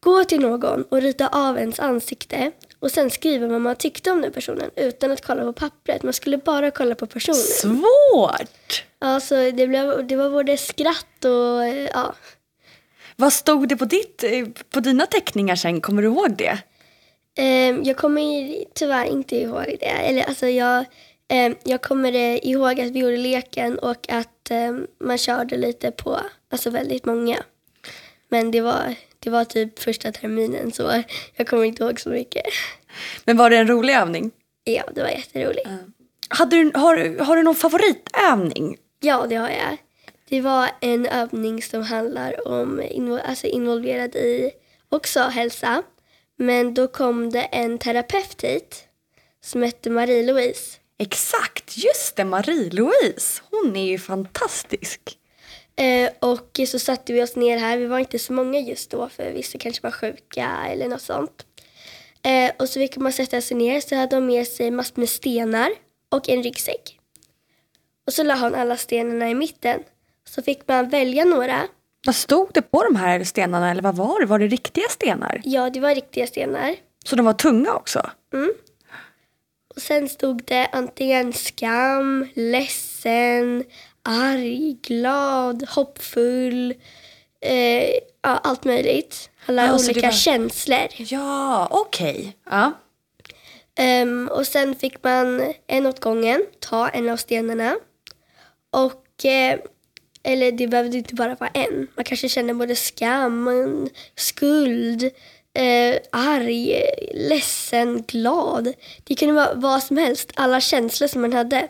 gå 0.00 0.24
till 0.24 0.40
någon 0.40 0.82
och 0.82 1.02
rita 1.02 1.28
av 1.28 1.58
ens 1.58 1.80
ansikte. 1.80 2.52
Och 2.80 2.90
sen 2.90 3.10
skriva 3.10 3.46
vad 3.46 3.60
man 3.60 3.76
tyckte 3.76 4.10
om 4.10 4.22
den 4.22 4.32
personen 4.32 4.70
utan 4.76 5.12
att 5.12 5.26
kolla 5.26 5.42
på 5.42 5.52
pappret. 5.52 6.02
Man 6.02 6.12
skulle 6.12 6.38
bara 6.38 6.70
kolla 6.70 6.94
på 6.94 7.06
personen. 7.06 7.40
Svårt! 7.40 8.84
Alltså, 8.98 9.34
det, 9.50 9.66
blev, 9.66 10.06
det 10.06 10.16
var 10.16 10.30
både 10.30 10.56
skratt 10.56 11.24
och 11.24 11.64
eh, 11.64 11.88
ja. 11.94 12.14
Vad 13.16 13.32
stod 13.32 13.68
det 13.68 13.76
på, 13.76 13.84
ditt, 13.84 14.24
eh, 14.24 14.46
på 14.70 14.80
dina 14.80 15.06
teckningar 15.06 15.56
sen? 15.56 15.80
Kommer 15.80 16.02
du 16.02 16.08
ihåg 16.08 16.36
det? 16.36 16.58
Ehm, 17.38 17.82
jag 17.82 17.96
kommer 17.96 18.64
tyvärr 18.74 19.04
inte 19.04 19.36
ihåg 19.36 19.76
det. 19.80 19.86
Eller, 19.86 20.22
alltså, 20.22 20.46
jag, 20.46 20.84
ehm, 21.28 21.54
jag 21.64 21.82
kommer 21.82 22.12
eh, 22.14 22.46
ihåg 22.46 22.80
att 22.80 22.90
vi 22.90 22.98
gjorde 22.98 23.16
leken 23.16 23.78
och 23.78 24.06
att 24.08 24.50
ehm, 24.50 24.86
man 25.00 25.18
körde 25.18 25.56
lite 25.56 25.90
på 25.90 26.20
alltså, 26.56 26.70
väldigt 26.70 27.04
många. 27.04 27.42
Men 28.28 28.50
det 28.50 28.60
var, 28.60 28.94
det 29.18 29.30
var 29.30 29.44
typ 29.44 29.78
första 29.78 30.12
terminen 30.12 30.72
så 30.72 31.02
jag 31.36 31.46
kommer 31.46 31.64
inte 31.64 31.84
ihåg 31.84 32.00
så 32.00 32.08
mycket. 32.08 32.42
Men 33.24 33.36
var 33.36 33.50
det 33.50 33.56
en 33.56 33.68
rolig 33.68 33.94
övning? 33.94 34.30
Ja, 34.64 34.82
det 34.94 35.02
var 35.02 35.08
jätteroligt. 35.08 35.68
Hade 36.28 36.56
du, 36.56 36.70
har, 36.74 37.24
har 37.24 37.36
du 37.36 37.42
någon 37.42 37.54
favoritövning? 37.54 38.76
Ja, 39.00 39.26
det 39.28 39.36
har 39.36 39.48
jag. 39.48 39.76
Det 40.28 40.40
var 40.40 40.70
en 40.80 41.06
övning 41.06 41.62
som 41.62 41.82
handlar 41.82 42.48
om 42.48 42.80
alltså 43.24 43.46
involverad 43.46 44.14
i 44.14 44.50
också 44.88 45.20
hälsa. 45.20 45.82
Men 46.36 46.74
då 46.74 46.88
kom 46.88 47.30
det 47.30 47.42
en 47.42 47.78
terapeut 47.78 48.42
hit 48.42 48.84
som 49.44 49.62
hette 49.62 49.90
Marie-Louise. 49.90 50.78
Exakt, 50.98 51.78
just 51.78 52.16
det, 52.16 52.24
Marie-Louise. 52.24 53.42
Hon 53.50 53.76
är 53.76 53.86
ju 53.86 53.98
fantastisk. 53.98 55.18
Eh, 55.76 56.10
och 56.20 56.60
så 56.66 56.78
satte 56.78 57.12
vi 57.12 57.22
oss 57.22 57.36
ner 57.36 57.58
här. 57.58 57.78
Vi 57.78 57.86
var 57.86 57.98
inte 57.98 58.18
så 58.18 58.32
många 58.32 58.60
just 58.60 58.90
då 58.90 59.08
för 59.08 59.32
vissa 59.32 59.58
kanske 59.58 59.82
var 59.82 59.90
sjuka 59.90 60.50
eller 60.68 60.88
något 60.88 61.02
sånt. 61.02 61.46
Eh, 62.22 62.52
och 62.58 62.68
så 62.68 62.80
fick 62.80 62.96
man 62.96 63.12
sätta 63.12 63.40
sig 63.40 63.56
ner 63.56 63.80
så 63.80 63.96
hade 63.96 64.16
de 64.16 64.26
med 64.26 64.46
sig 64.46 64.70
massor 64.70 65.00
med 65.00 65.08
stenar 65.08 65.70
och 66.08 66.28
en 66.28 66.42
ryggsäck. 66.42 66.98
Och 68.06 68.12
så 68.12 68.22
la 68.22 68.36
hon 68.36 68.54
alla 68.54 68.76
stenarna 68.76 69.30
i 69.30 69.34
mitten. 69.34 69.80
Så 70.28 70.42
fick 70.42 70.68
man 70.68 70.88
välja 70.88 71.24
några. 71.24 71.60
Vad 72.06 72.14
stod 72.14 72.50
det 72.54 72.62
på 72.62 72.84
de 72.84 72.96
här 72.96 73.24
stenarna 73.24 73.70
eller 73.70 73.82
vad 73.82 73.96
var 73.96 74.20
det? 74.20 74.26
Var 74.26 74.38
det 74.38 74.46
riktiga 74.46 74.88
stenar? 74.88 75.40
Ja, 75.44 75.70
det 75.70 75.80
var 75.80 75.94
riktiga 75.94 76.26
stenar. 76.26 76.74
Så 77.04 77.16
de 77.16 77.26
var 77.26 77.32
tunga 77.32 77.72
också? 77.72 78.10
Och 79.76 79.82
sen 79.82 80.08
stod 80.08 80.42
det 80.44 80.68
antingen 80.72 81.32
skam, 81.32 82.28
ledsen, 82.34 83.64
arg, 84.06 84.76
glad, 84.82 85.66
hoppfull. 85.68 86.74
Eh, 87.40 87.90
ja, 88.22 88.40
allt 88.42 88.64
möjligt. 88.64 89.30
Alla 89.46 89.66
Ja, 89.66 89.74
olika 89.74 90.06
var- 90.06 90.12
känslor. 90.12 90.88
Ja, 90.96 91.68
okej. 91.70 92.36
Ja. 92.50 92.72
Ehm, 93.78 94.28
och 94.32 94.46
sen 94.46 94.74
fick 94.74 95.04
man 95.04 95.54
en 95.66 95.86
åt 95.86 96.00
gången 96.00 96.46
ta 96.60 96.88
en 96.88 97.08
av 97.08 97.16
stenarna. 97.16 97.76
Och, 98.70 99.24
eh, 99.24 99.58
eller 100.22 100.52
det 100.52 100.66
behövde 100.68 100.96
inte 100.96 101.14
bara 101.14 101.34
vara 101.34 101.50
en. 101.54 101.88
Man 101.96 102.04
kanske 102.04 102.28
kände 102.28 102.54
både 102.54 102.76
skam, 102.76 103.88
skuld, 104.16 105.02
eh, 105.54 105.96
arg, 106.12 106.82
ledsen, 107.14 108.02
glad. 108.06 108.72
Det 109.04 109.14
kunde 109.14 109.34
vara 109.34 109.54
vad 109.54 109.82
som 109.82 109.96
helst, 109.96 110.30
alla 110.34 110.60
känslor 110.60 111.08
som 111.08 111.20
man 111.22 111.32
hade. 111.32 111.68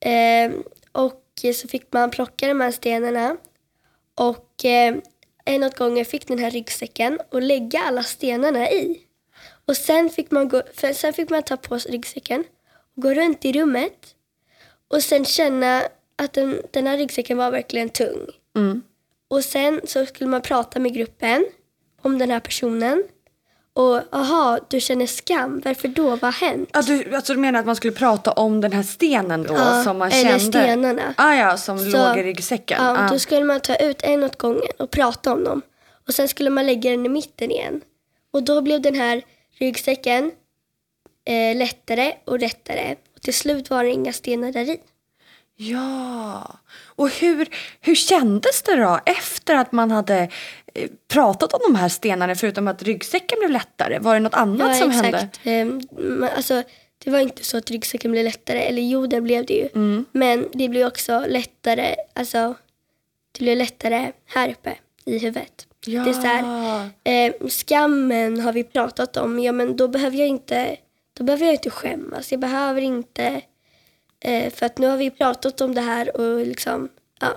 Ehm, 0.00 0.62
och 0.94 1.22
så 1.54 1.68
fick 1.68 1.92
man 1.92 2.10
plocka 2.10 2.48
de 2.48 2.60
här 2.60 2.70
stenarna. 2.70 3.36
Och 4.14 4.64
eh, 4.64 4.96
en 5.44 5.62
åt 5.62 5.76
gången 5.76 6.04
fick 6.04 6.28
den 6.28 6.38
här 6.38 6.50
ryggsäcken 6.50 7.20
och 7.30 7.42
lägga 7.42 7.80
alla 7.80 8.02
stenarna 8.02 8.70
i. 8.70 9.00
Och 9.66 9.76
sen 9.76 10.10
fick 10.10 10.30
man, 10.30 10.48
gå, 10.48 10.62
sen 10.94 11.12
fick 11.12 11.30
man 11.30 11.42
ta 11.42 11.56
på 11.56 11.78
sig 11.78 11.92
ryggsäcken 11.92 12.44
och 12.96 13.02
gå 13.02 13.14
runt 13.14 13.44
i 13.44 13.52
rummet 13.52 14.14
och 14.88 15.02
sen 15.02 15.24
känna 15.24 15.82
att 16.16 16.32
den, 16.32 16.62
den 16.70 16.86
här 16.86 16.98
ryggsäcken 16.98 17.38
var 17.38 17.50
verkligen 17.50 17.88
tung. 17.88 18.26
Mm. 18.56 18.82
Och 19.28 19.44
sen 19.44 19.80
så 19.84 20.06
skulle 20.06 20.30
man 20.30 20.42
prata 20.42 20.78
med 20.78 20.94
gruppen 20.94 21.46
om 22.02 22.18
den 22.18 22.30
här 22.30 22.40
personen. 22.40 23.04
Och 23.76 24.00
aha, 24.14 24.58
du 24.68 24.80
känner 24.80 25.06
skam. 25.06 25.62
Varför 25.64 25.88
då? 25.88 26.08
Vad 26.10 26.22
har 26.22 26.32
hänt? 26.32 26.68
Ja, 26.72 26.82
du, 26.82 27.14
alltså, 27.14 27.34
du 27.34 27.38
menar 27.40 27.60
att 27.60 27.66
man 27.66 27.76
skulle 27.76 27.92
prata 27.92 28.32
om 28.32 28.60
den 28.60 28.72
här 28.72 28.82
stenen 28.82 29.42
då 29.42 29.54
Ja, 29.54 29.84
som 29.84 29.98
man 29.98 30.10
eller 30.12 30.38
kände? 30.38 30.58
stenarna. 30.58 31.14
Ah, 31.16 31.34
ja, 31.34 31.56
som 31.56 31.78
Så- 31.78 31.84
låg 32.08 32.18
i 32.18 32.22
ryggsäcken. 32.22 32.78
Ja, 32.84 33.04
Ah. 33.04 33.08
Då 33.08 33.18
skulle 33.18 33.44
man 33.44 33.60
ta 33.60 33.76
ut 33.76 34.02
en 34.02 34.24
åt 34.24 34.38
gången 34.38 34.62
och 34.78 34.90
prata 34.90 35.32
om 35.32 35.44
dem. 35.44 35.62
Och 36.08 36.14
sen 36.14 36.28
skulle 36.28 36.50
man 36.50 36.66
lägga 36.66 36.90
den 36.90 37.06
i 37.06 37.08
mitten 37.08 37.50
igen. 37.50 37.80
Och 38.32 38.42
då 38.42 38.60
blev 38.62 38.80
den 38.82 38.94
här 38.94 39.22
ryggsäcken 39.58 40.30
eh, 41.26 41.56
lättare 41.56 42.12
och 42.24 42.38
lättare. 42.38 42.96
Och 43.16 43.20
till 43.22 43.34
slut 43.34 43.70
var 43.70 43.84
det 43.84 43.90
inga 43.90 44.12
stenar 44.12 44.52
där 44.52 44.70
i. 44.70 44.80
Ja, 45.56 46.58
och 46.86 47.08
hur, 47.10 47.48
hur 47.80 47.94
kändes 47.94 48.62
det 48.62 48.76
då 48.76 49.00
efter 49.06 49.54
att 49.54 49.72
man 49.72 49.90
hade 49.90 50.28
pratat 51.08 51.52
om 51.52 51.60
de 51.62 51.74
här 51.74 51.88
stenarna 51.88 52.34
förutom 52.34 52.68
att 52.68 52.82
ryggsäcken 52.82 53.38
blev 53.38 53.50
lättare? 53.50 53.98
Var 53.98 54.14
det 54.14 54.20
något 54.20 54.34
annat 54.34 54.76
som 54.76 54.90
hände? 54.90 55.08
exakt. 55.08 55.40
Ehm, 55.44 55.80
men 55.90 56.30
alltså, 56.36 56.62
det 57.04 57.10
var 57.10 57.18
inte 57.18 57.44
så 57.44 57.56
att 57.56 57.70
ryggsäcken 57.70 58.10
blev 58.10 58.24
lättare. 58.24 58.58
Eller 58.58 58.82
jo, 58.82 59.06
det 59.06 59.20
blev 59.20 59.46
det 59.46 59.54
ju. 59.54 59.68
Mm. 59.74 60.04
Men 60.12 60.48
det 60.52 60.68
blev 60.68 60.86
också 60.86 61.24
lättare. 61.28 61.94
Alltså, 62.14 62.54
det 63.32 63.44
blev 63.44 63.56
lättare 63.56 64.12
här 64.26 64.50
uppe 64.50 64.74
i 65.04 65.18
huvudet. 65.18 65.66
Ja. 65.86 66.04
Det 66.04 66.10
är 66.10 66.14
så 66.14 66.20
här, 66.20 66.90
eh, 67.04 67.48
skammen 67.48 68.40
har 68.40 68.52
vi 68.52 68.64
pratat 68.64 69.16
om. 69.16 69.38
Ja, 69.38 69.52
men 69.52 69.76
då 69.76 69.88
behöver 69.88 70.16
jag 70.16 70.28
inte, 70.28 70.76
då 71.12 71.24
behöver 71.24 71.44
jag 71.44 71.54
inte 71.54 71.70
skämmas. 71.70 72.32
Jag 72.32 72.40
behöver 72.40 72.80
inte... 72.80 73.42
Eh, 74.20 74.52
för 74.52 74.66
att 74.66 74.78
nu 74.78 74.86
har 74.86 74.96
vi 74.96 75.10
pratat 75.10 75.60
om 75.60 75.74
det 75.74 75.80
här 75.80 76.16
och 76.16 76.46
liksom... 76.46 76.88
Ja. 77.20 77.28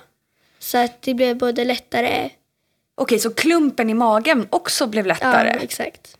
Så 0.60 0.78
att 0.78 1.02
det 1.02 1.14
blev 1.14 1.38
både 1.38 1.66
lättare... 1.66 2.30
Okej, 3.02 3.20
så 3.20 3.34
klumpen 3.34 3.90
i 3.90 3.94
magen 3.94 4.48
också 4.50 4.88
blev 4.88 5.08
Ja, 5.08 5.14
lättare? 5.14 5.50
exakt. 5.62 6.18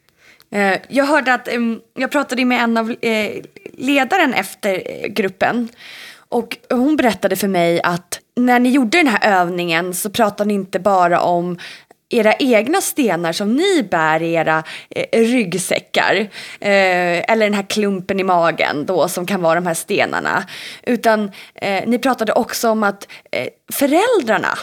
Eh, 0.52 0.78
Jag 0.90 1.06
hörde 1.06 1.34
att, 1.34 1.48
jag 1.94 2.12
pratade 2.12 2.46
med 2.46 2.64
en 2.64 2.78
av 2.78 2.96
eh, 3.02 3.32
ledaren 3.74 4.34
efter 4.34 4.74
eh, 4.86 5.08
gruppen 5.08 5.70
och 6.30 6.58
hon 6.70 6.96
berättade 6.96 7.36
för 7.36 7.48
mig 7.48 7.82
att 7.84 8.20
när 8.36 8.60
ni 8.60 8.70
gjorde 8.70 8.98
den 8.98 9.08
här 9.08 9.42
övningen 9.42 9.94
så 9.94 10.10
pratade 10.10 10.48
ni 10.48 10.54
inte 10.54 10.80
bara 10.80 11.22
om 11.22 11.58
era 12.10 12.34
egna 12.34 12.82
stenar 12.82 13.32
som 13.34 13.54
ni 13.56 13.84
bär 13.92 14.22
i 14.22 14.34
era 14.34 14.64
eh, 14.90 15.22
ryggsäckar 15.22 16.16
eh, 16.60 17.32
eller 17.32 17.46
den 17.46 17.54
här 17.54 17.64
klumpen 17.70 18.20
i 18.20 18.24
magen 18.24 18.86
då 18.86 19.08
som 19.08 19.26
kan 19.26 19.42
vara 19.42 19.56
de 19.56 19.68
här 19.68 19.74
stenarna 19.74 20.44
utan 20.84 21.32
eh, 21.56 21.84
ni 21.88 22.00
pratade 22.00 22.34
också 22.34 22.70
om 22.70 22.84
att 22.84 23.08
föräldrarna 23.74 24.58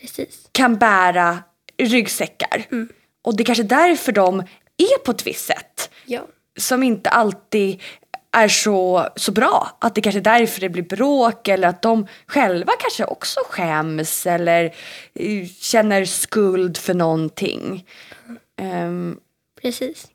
Precis. 0.00 0.48
kan 0.52 0.76
bära 0.76 1.38
ryggsäckar. 1.78 2.66
Och 3.22 3.36
det 3.36 3.42
är 3.42 3.44
kanske 3.44 3.62
därför 3.64 4.12
de 4.12 4.40
är 4.76 4.98
på 5.04 5.10
ett 5.10 5.26
visst 5.26 5.46
sätt. 5.46 5.90
Ja. 6.06 6.20
Som 6.58 6.82
inte 6.82 7.10
alltid 7.10 7.80
är 8.32 8.48
så, 8.48 9.08
så 9.16 9.32
bra. 9.32 9.78
Att 9.80 9.94
det 9.94 10.00
kanske 10.00 10.18
är 10.18 10.22
därför 10.22 10.60
det 10.60 10.68
blir 10.68 10.82
bråk 10.82 11.48
eller 11.48 11.68
att 11.68 11.82
de 11.82 12.06
själva 12.26 12.72
kanske 12.80 13.04
också 13.04 13.40
skäms 13.48 14.26
eller 14.26 14.64
eh, 15.14 15.46
känner 15.60 16.04
skuld 16.04 16.76
för 16.76 16.94
någonting. 16.94 17.86
Ehm, 18.60 19.16
Precis. 19.62 20.08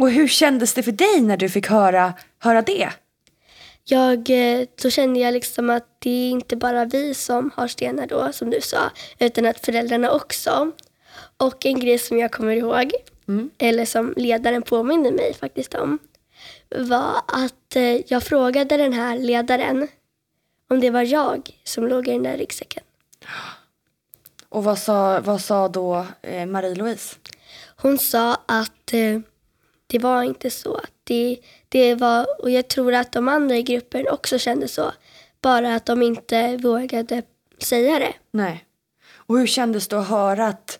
och 0.00 0.10
hur 0.10 0.28
kändes 0.28 0.74
det 0.74 0.82
för 0.82 0.92
dig 0.92 1.20
när 1.20 1.36
du 1.36 1.48
fick 1.48 1.68
höra, 1.68 2.12
höra 2.38 2.62
det? 2.62 2.88
Jag, 3.88 4.30
eh, 4.30 4.66
då 4.82 4.90
kände 4.90 5.20
jag 5.20 5.34
liksom 5.34 5.70
att 5.70 5.86
det 5.98 6.10
är 6.10 6.30
inte 6.30 6.56
bara 6.56 6.84
vi 6.84 7.14
som 7.14 7.50
har 7.54 7.68
stenar 7.68 8.06
då, 8.06 8.32
som 8.32 8.50
du 8.50 8.60
sa, 8.60 8.90
utan 9.18 9.46
att 9.46 9.60
föräldrarna 9.60 10.10
också. 10.10 10.72
Och 11.36 11.66
en 11.66 11.80
grej 11.80 11.98
som 11.98 12.18
jag 12.18 12.32
kommer 12.32 12.56
ihåg, 12.56 12.92
eller 13.58 13.84
som 13.84 14.14
ledaren 14.16 14.62
påminde 14.62 15.10
mig 15.10 15.34
faktiskt 15.34 15.74
om, 15.74 15.98
var 16.70 17.22
att 17.26 17.76
eh, 17.76 17.96
jag 18.06 18.22
frågade 18.22 18.76
den 18.76 18.92
här 18.92 19.18
ledaren 19.18 19.88
om 20.70 20.80
det 20.80 20.90
var 20.90 21.02
jag 21.02 21.50
som 21.64 21.86
låg 21.86 22.08
i 22.08 22.12
den 22.12 22.22
där 22.22 22.36
ryggsäcken. 22.36 22.82
Och 24.48 24.64
vad 24.64 24.78
sa, 24.78 25.20
vad 25.20 25.40
sa 25.40 25.68
då 25.68 26.06
eh, 26.22 26.46
Marie-Louise? 26.46 27.16
Hon 27.76 27.98
sa 27.98 28.34
att 28.46 28.92
det 29.86 29.98
var 29.98 30.22
inte 30.22 30.50
så. 30.50 30.76
Att 30.76 30.90
det, 31.04 31.36
det 31.76 31.94
var, 31.94 32.26
och 32.42 32.50
jag 32.50 32.68
tror 32.68 32.94
att 32.94 33.12
de 33.12 33.28
andra 33.28 33.56
i 33.56 33.62
gruppen 33.62 34.08
också 34.08 34.38
kände 34.38 34.68
så. 34.68 34.92
Bara 35.42 35.74
att 35.74 35.86
de 35.86 36.02
inte 36.02 36.56
vågade 36.56 37.22
säga 37.58 37.98
det. 37.98 38.12
Nej. 38.30 38.64
Och 39.14 39.38
hur 39.38 39.46
kändes 39.46 39.88
det 39.88 39.98
att 39.98 40.08
höra 40.08 40.46
att, 40.46 40.78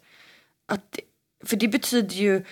att 0.72 0.98
för 1.44 1.56
det 1.56 1.68
betyder 1.68 2.14
ju 2.16 2.44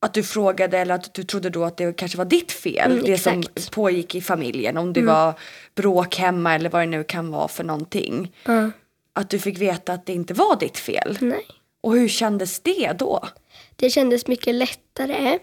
att 0.00 0.14
du 0.14 0.22
frågade 0.22 0.78
eller 0.78 0.94
att 0.94 1.14
du 1.14 1.22
trodde 1.24 1.50
då 1.50 1.64
att 1.64 1.76
det 1.76 1.96
kanske 1.96 2.18
var 2.18 2.24
ditt 2.24 2.52
fel, 2.52 2.92
Mm, 2.92 3.04
det 3.04 3.18
som 3.18 3.38
exakt. 3.40 3.58
Mm. 3.58 3.70
pågick 3.72 4.14
i 4.14 4.20
familjen, 4.20 4.76
om 4.76 4.92
det 4.92 5.02
var 5.02 5.34
bråk 5.74 6.16
hemma 6.16 6.54
eller 6.54 6.70
vad 6.70 6.82
det 6.82 6.86
nu 6.86 7.04
kan 7.04 7.30
vara 7.30 7.48
för 7.48 7.64
någonting. 7.64 8.32
Ja, 8.44 8.70
Att 9.12 9.30
du 9.30 9.38
fick 9.38 9.58
veta 9.58 9.92
att 9.92 10.06
det 10.06 10.12
inte 10.12 10.34
var 10.34 10.56
ditt 10.56 10.78
fel. 10.78 11.18
nej. 11.20 11.46
Och 11.80 11.92
hur 11.94 12.08
kändes 12.08 12.60
det 12.60 12.92
då? 12.98 13.28
Det 13.76 13.90
kändes 13.90 14.26
mycket 14.26 14.54
lättare. 14.54 15.38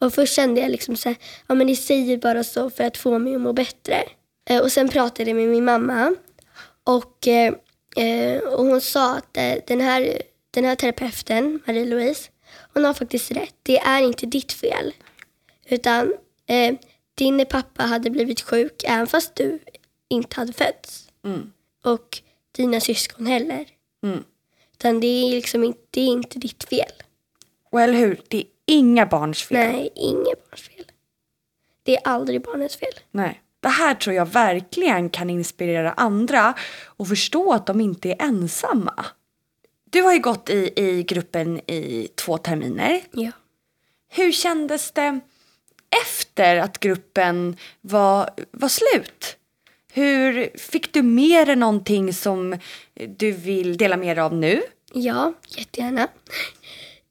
Och 0.00 0.14
först 0.14 0.34
kände 0.34 0.60
jag 0.60 0.70
liksom 0.70 0.96
så 0.96 1.08
här, 1.08 1.18
ja 1.46 1.54
men 1.54 1.66
ni 1.66 1.76
säger 1.76 2.16
bara 2.16 2.44
så 2.44 2.70
för 2.70 2.84
att 2.84 2.96
få 2.96 3.18
mig 3.18 3.34
att 3.34 3.40
må 3.40 3.52
bättre. 3.52 4.02
Eh, 4.50 4.62
och 4.62 4.72
sen 4.72 4.88
pratade 4.88 5.30
jag 5.30 5.36
med 5.36 5.48
min 5.48 5.64
mamma. 5.64 6.14
Och, 6.84 7.28
eh, 7.28 7.54
eh, 7.96 8.42
och 8.42 8.64
hon 8.64 8.80
sa 8.80 9.16
att 9.16 9.34
den, 9.66 9.80
här, 9.80 10.22
den 10.50 10.64
här 10.64 10.74
terapeuten, 10.74 11.60
Marie-Louise, 11.66 12.30
hon 12.74 12.84
har 12.84 12.94
faktiskt 12.94 13.30
rätt. 13.30 13.54
Det 13.62 13.78
är 13.78 14.02
inte 14.02 14.26
ditt 14.26 14.52
fel. 14.52 14.92
Utan 15.66 16.14
eh, 16.46 16.74
din 17.14 17.46
pappa 17.46 17.82
hade 17.82 18.10
blivit 18.10 18.40
sjuk 18.40 18.84
även 18.84 19.06
fast 19.06 19.34
du 19.34 19.58
inte 20.08 20.40
hade 20.40 20.52
fötts. 20.52 21.08
Mm. 21.24 21.52
Och 21.84 22.22
dina 22.52 22.80
syskon 22.80 23.26
heller. 23.26 23.66
Mm. 24.02 24.24
Utan 24.72 25.00
det 25.00 25.06
är 25.06 25.30
liksom 25.30 25.64
inte, 25.64 25.80
det 25.90 26.00
är 26.00 26.06
inte 26.06 26.38
ditt 26.38 26.64
fel. 26.64 26.92
Och 27.70 27.80
eller 27.80 27.98
hur, 27.98 28.20
det 28.28 28.44
inga 28.70 29.06
barns 29.06 29.42
fel. 29.42 29.58
Nej, 29.58 29.92
inget 29.94 30.50
barns 30.50 30.62
fel. 30.62 30.84
Det 31.82 31.96
är 31.96 32.00
aldrig 32.04 32.42
barnets 32.42 32.76
fel. 32.76 32.92
Nej. 33.10 33.42
Det 33.60 33.68
här 33.68 33.94
tror 33.94 34.16
jag 34.16 34.26
verkligen 34.26 35.10
kan 35.10 35.30
inspirera 35.30 35.92
andra 35.92 36.54
och 36.84 37.08
förstå 37.08 37.52
att 37.52 37.66
de 37.66 37.80
inte 37.80 38.08
är 38.10 38.22
ensamma. 38.22 39.04
Du 39.90 40.02
har 40.02 40.12
ju 40.12 40.18
gått 40.18 40.50
i, 40.50 40.72
i 40.76 41.02
gruppen 41.02 41.70
i 41.70 42.08
två 42.14 42.38
terminer. 42.38 43.00
Ja. 43.12 43.30
Hur 44.08 44.32
kändes 44.32 44.90
det 44.92 45.20
efter 46.06 46.56
att 46.56 46.80
gruppen 46.80 47.56
var, 47.80 48.30
var 48.50 48.68
slut? 48.68 49.36
Hur 49.92 50.58
Fick 50.58 50.92
du 50.92 51.02
med 51.02 51.48
dig 51.48 51.56
någonting 51.56 52.12
som 52.12 52.58
du 53.16 53.32
vill 53.32 53.76
dela 53.76 53.96
med 53.96 54.16
dig 54.16 54.22
av 54.22 54.34
nu? 54.34 54.62
Ja, 54.92 55.32
jättegärna. 55.48 56.08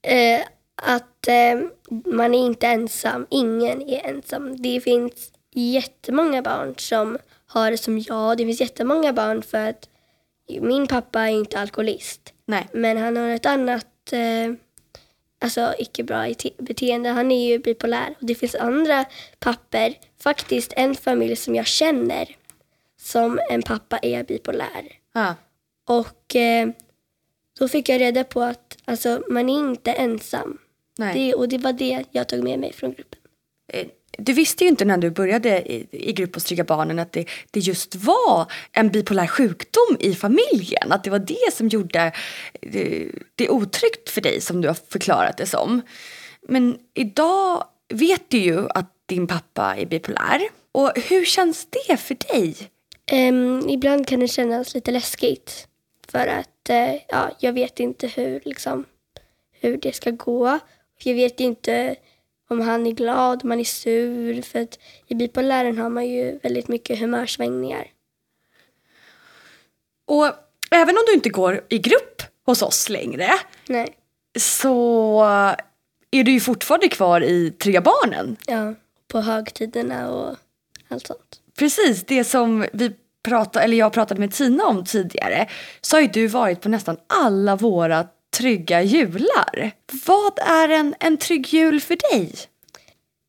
Eh, 0.02 0.42
att 0.82 1.28
eh, 1.28 1.60
man 2.06 2.36
är 2.36 2.46
inte 2.46 2.68
ensam. 2.68 3.28
Ingen 3.30 3.82
är 3.82 4.06
ensam. 4.06 4.62
Det 4.62 4.82
finns 4.82 5.32
jättemånga 5.54 6.42
barn 6.42 6.76
som 6.78 7.18
har 7.48 7.72
det 7.72 7.78
som 7.78 8.00
jag. 8.00 8.38
Det 8.38 8.46
finns 8.46 8.62
jättemånga 8.62 9.14
barn 9.14 9.42
för 9.42 9.70
att 9.70 9.90
min 10.62 10.88
pappa 10.88 11.22
är 11.22 11.32
inte 11.32 11.60
alkoholist. 11.60 12.34
Nej. 12.46 12.68
Men 12.74 12.98
han 12.98 13.18
har 13.18 13.30
ett 13.30 13.46
annat 13.46 14.14
eh, 14.14 14.54
alltså 15.40 15.74
icke 15.78 16.04
bra 16.04 16.34
beteende. 16.58 17.10
Han 17.10 17.32
är 17.32 17.50
ju 17.50 17.60
bipolär. 17.60 18.16
Och 18.20 18.26
det 18.26 18.36
finns 18.36 18.56
andra 18.56 19.06
papper, 19.40 19.94
faktiskt 20.24 20.74
en 20.76 20.96
familj 20.96 21.36
som 21.36 21.56
jag 21.56 21.68
känner 21.68 22.36
som 23.02 23.40
en 23.50 23.62
pappa 23.62 24.00
är 24.02 24.24
bipolär. 24.24 24.92
Ja. 25.14 25.36
Och 25.88 26.36
eh, 26.36 26.70
då 27.60 27.68
fick 27.68 27.90
jag 27.90 28.02
reda 28.02 28.24
på 28.24 28.42
att 28.42 28.78
alltså, 28.86 29.24
man 29.30 29.50
är 29.50 29.60
inte 29.60 29.92
ensam. 29.92 30.58
Nej. 31.00 31.14
Det, 31.14 31.34
och 31.34 31.50
det 31.50 31.58
var 31.58 31.74
det 31.74 32.04
jag 32.12 32.28
tog 32.28 32.44
med 32.44 32.60
mig 32.60 32.74
från 32.74 32.94
gruppen. 32.94 33.20
Eh, 33.74 33.88
Du 34.18 34.34
visste 34.34 34.64
ju 34.64 34.70
inte 34.70 34.86
när 34.86 34.98
du 34.98 35.10
började 35.10 35.72
i, 35.72 35.88
i 35.92 36.12
Grupp 36.14 36.36
hos 36.36 36.44
Trygga 36.44 36.64
Barnen 36.64 37.00
att 37.00 37.12
det, 37.12 37.26
det 37.52 37.60
just 37.60 37.96
var 37.96 38.52
en 38.72 38.90
bipolär 38.90 39.28
sjukdom 39.28 39.98
i 40.00 40.16
familjen. 40.16 40.92
Att 40.92 41.04
det 41.04 41.10
var 41.10 41.20
det 41.20 41.54
som 41.54 41.68
gjorde 41.68 42.12
det, 42.62 43.12
det 43.36 43.50
otryggt 43.50 44.10
för 44.10 44.22
dig 44.22 44.42
som 44.42 44.62
du 44.62 44.68
har 44.68 44.78
förklarat 44.90 45.38
det 45.38 45.46
som. 45.46 45.82
Men 46.48 46.78
idag 46.94 47.64
vet 47.94 48.30
du 48.30 48.38
ju 48.38 48.68
att 48.70 48.94
din 49.06 49.28
pappa 49.28 49.76
är 49.78 49.86
bipolär. 49.86 50.42
Och 50.72 50.92
hur 51.10 51.26
känns 51.26 51.68
det 51.88 51.98
för 51.98 52.18
dig? 52.34 52.56
Ehm, 53.12 53.70
ibland 53.70 54.08
kan 54.08 54.20
det 54.20 54.28
kännas 54.28 54.74
lite 54.74 54.92
läskigt. 54.92 55.68
För 56.08 56.28
att 56.28 56.70
eh, 56.70 56.94
ja, 57.08 57.32
jag 57.40 57.54
vet 57.54 57.80
inte 57.80 58.08
hur, 58.08 58.42
liksom, 58.46 58.86
hur 59.62 59.78
det 59.78 59.96
ska 59.96 60.12
gå. 60.12 60.60
Jag 61.04 61.14
vet 61.16 61.40
inte 61.40 61.96
om 62.50 62.62
han 62.62 62.88
är 62.88 62.92
glad, 62.92 63.44
om 63.44 63.50
han 63.50 63.60
är 63.60 63.64
sur. 63.64 64.42
För 64.42 64.62
att 64.62 64.80
i 65.08 65.16
bipolären 65.16 65.78
har 65.78 65.90
man 65.90 66.08
ju 66.08 66.40
väldigt 66.44 66.68
mycket 66.68 67.00
humörsvängningar. 67.00 67.88
Och 70.06 70.26
även 70.72 70.98
om 70.98 71.04
du 71.08 71.14
inte 71.14 71.30
går 71.30 71.62
i 71.70 71.78
grupp 71.78 72.22
hos 72.46 72.62
oss 72.62 72.90
längre 72.90 73.30
Nej, 73.68 73.96
så 74.40 75.22
är 76.12 76.24
du 76.24 76.32
ju 76.32 76.40
fortfarande 76.40 76.88
kvar 76.90 77.22
i 77.22 77.52
Trygga 77.52 77.82
Barnen. 77.82 78.38
ja, 78.48 78.74
på 79.08 79.22
högtiderna 79.22 80.10
och 80.12 80.36
allt 80.88 81.08
sånt. 81.08 81.42
Precis, 81.58 82.06
det 82.06 82.24
som 82.24 82.66
vi 82.74 82.92
pratade, 83.24 83.66
eller 83.66 83.78
jag 83.78 83.94
pratade 83.94 84.20
med 84.20 84.34
Tina 84.34 84.66
om 84.66 84.86
tidigare 84.86 85.48
så 85.82 85.96
har 85.96 86.02
ju 86.02 86.08
du 86.08 86.28
varit 86.28 86.62
på 86.62 86.70
nästan 86.70 86.98
alla 87.08 87.56
våra 87.56 88.08
trygga 88.30 88.82
jular. 88.82 89.72
Vad 90.06 90.40
är 90.40 90.70
en, 90.70 90.96
en 91.00 91.18
trygg 91.18 91.48
jul 91.48 91.82
för 91.82 91.98
dig? 92.12 92.32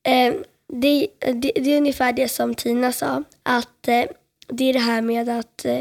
Eh, 0.02 0.34
det, 0.68 1.08
det, 1.18 1.52
det 1.54 1.74
är 1.74 1.76
ungefär 1.76 2.12
det 2.12 2.28
som 2.28 2.54
Tina 2.54 2.92
sa. 2.92 3.22
Att 3.42 3.88
eh, 3.88 4.04
det 4.46 4.64
är 4.64 4.72
det 4.72 4.78
här 4.78 5.02
med 5.02 5.28
att 5.28 5.64
eh, 5.64 5.80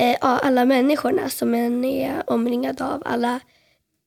eh 0.00 0.16
alla 0.20 0.64
människorna 0.64 1.30
som 1.30 1.54
en 1.54 1.84
är 1.84 2.30
omringad 2.30 2.82
av, 2.82 3.02
alla, 3.06 3.40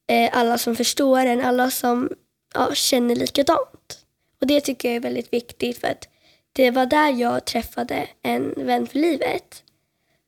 eh, 0.08 0.30
alla 0.34 0.58
som 0.58 0.76
förstår 0.76 1.20
en, 1.20 1.42
alla 1.42 1.72
som 1.72 2.10
ja, 2.54 2.74
känner 2.74 3.16
likadant. 3.16 4.06
Och 4.42 4.48
det 4.48 4.62
tycker 4.62 4.88
jag 4.88 4.96
är 4.96 5.00
väldigt 5.02 5.34
viktigt 5.34 5.78
för 5.78 5.88
att 5.88 6.08
det 6.54 6.72
var 6.72 6.86
där 6.86 7.10
jag 7.10 7.46
träffade 7.46 8.08
en 8.22 8.54
vän 8.58 8.88
för 8.88 9.00
livet. 9.00 9.64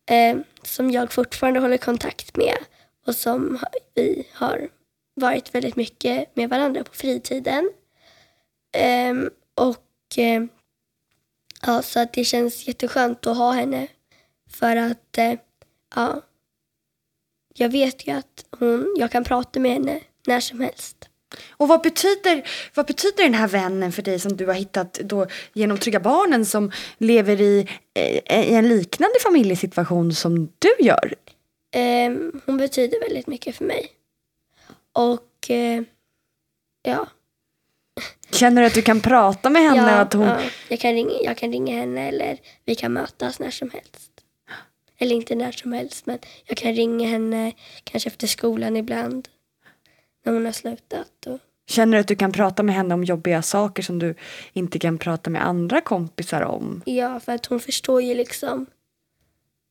Eh, 0.10 0.38
som 0.63 0.91
jag 0.91 1.13
fortfarande 1.13 1.60
håller 1.60 1.77
kontakt 1.77 2.38
med 2.38 2.57
och 3.07 3.15
som 3.15 3.59
vi 3.95 4.27
har 4.33 4.69
varit 5.13 5.55
väldigt 5.55 5.75
mycket 5.75 6.35
med 6.35 6.49
varandra 6.49 6.83
på 6.83 6.93
fritiden. 6.93 7.71
Um, 9.09 9.29
och 9.55 10.17
eh, 10.17 10.43
ja, 11.61 11.81
så 11.81 11.99
att 11.99 12.13
det 12.13 12.25
känns 12.25 12.67
jätteskönt 12.67 13.27
att 13.27 13.37
ha 13.37 13.51
henne. 13.51 13.87
För 14.49 14.75
att 14.75 15.17
uh, 15.17 15.33
ja, 15.95 16.21
jag 17.53 17.69
vet 17.69 18.07
ju 18.07 18.11
att 18.11 18.45
hon, 18.59 18.95
jag 18.97 19.11
kan 19.11 19.23
prata 19.23 19.59
med 19.59 19.71
henne 19.71 19.99
när 20.27 20.39
som 20.39 20.59
helst. 20.59 21.07
Och 21.49 21.67
vad 21.67 21.81
betyder, 21.81 22.49
vad 22.75 22.85
betyder 22.85 23.23
den 23.23 23.33
här 23.33 23.47
vännen 23.47 23.91
för 23.91 24.01
dig 24.01 24.19
som 24.19 24.37
du 24.37 24.45
har 24.45 24.53
hittat 24.53 24.93
då 24.93 25.27
genom 25.53 25.77
Trygga 25.77 25.99
Barnen 25.99 26.45
som 26.45 26.71
lever 26.97 27.41
i, 27.41 27.67
eh, 27.93 28.49
i 28.49 28.55
en 28.55 28.69
liknande 28.69 29.19
familjesituation 29.23 30.13
som 30.13 30.51
du 30.59 30.75
gör? 30.79 31.13
Ehm, 31.71 32.41
hon 32.45 32.57
betyder 32.57 32.99
väldigt 32.99 33.27
mycket 33.27 33.55
för 33.55 33.65
mig. 33.65 33.88
Och 34.93 35.49
eh, 35.49 35.84
ja, 36.81 37.07
Känner 38.31 38.62
du 38.62 38.67
att 38.67 38.73
du 38.73 38.81
kan 38.81 39.01
prata 39.01 39.49
med 39.49 39.62
henne? 39.62 39.91
ja, 39.91 39.97
att 39.97 40.13
hon... 40.13 40.27
ja 40.27 40.41
jag, 40.69 40.79
kan 40.79 40.93
ringa, 40.93 41.12
jag 41.21 41.38
kan 41.38 41.51
ringa 41.51 41.75
henne 41.75 42.07
eller 42.07 42.38
vi 42.65 42.75
kan 42.75 42.93
mötas 42.93 43.39
när 43.39 43.51
som 43.51 43.69
helst. 43.69 44.12
Eller 44.97 45.15
inte 45.15 45.36
när 45.36 45.51
som 45.51 45.73
helst, 45.73 46.05
men 46.05 46.19
jag 46.45 46.57
kan 46.57 46.73
ringa 46.73 47.07
henne 47.07 47.53
kanske 47.84 48.10
efter 48.10 48.27
skolan 48.27 48.77
ibland. 48.77 49.27
När 50.25 50.34
hon 50.34 50.45
har 50.45 50.51
slutat. 50.51 51.25
Och, 51.27 51.39
Känner 51.67 51.97
du 51.97 52.01
att 52.01 52.07
du 52.07 52.15
kan 52.15 52.31
prata 52.31 52.63
med 52.63 52.75
henne 52.75 52.93
om 52.93 53.03
jobbiga 53.03 53.41
saker 53.41 53.84
som 53.84 53.99
du 53.99 54.15
inte 54.53 54.79
kan 54.79 54.97
prata 54.97 55.29
med 55.29 55.45
andra 55.45 55.81
kompisar 55.81 56.41
om? 56.41 56.81
Ja, 56.86 57.19
för 57.19 57.31
att 57.31 57.45
hon 57.45 57.60
förstår 57.60 58.01
ju 58.01 58.15
liksom 58.15 58.65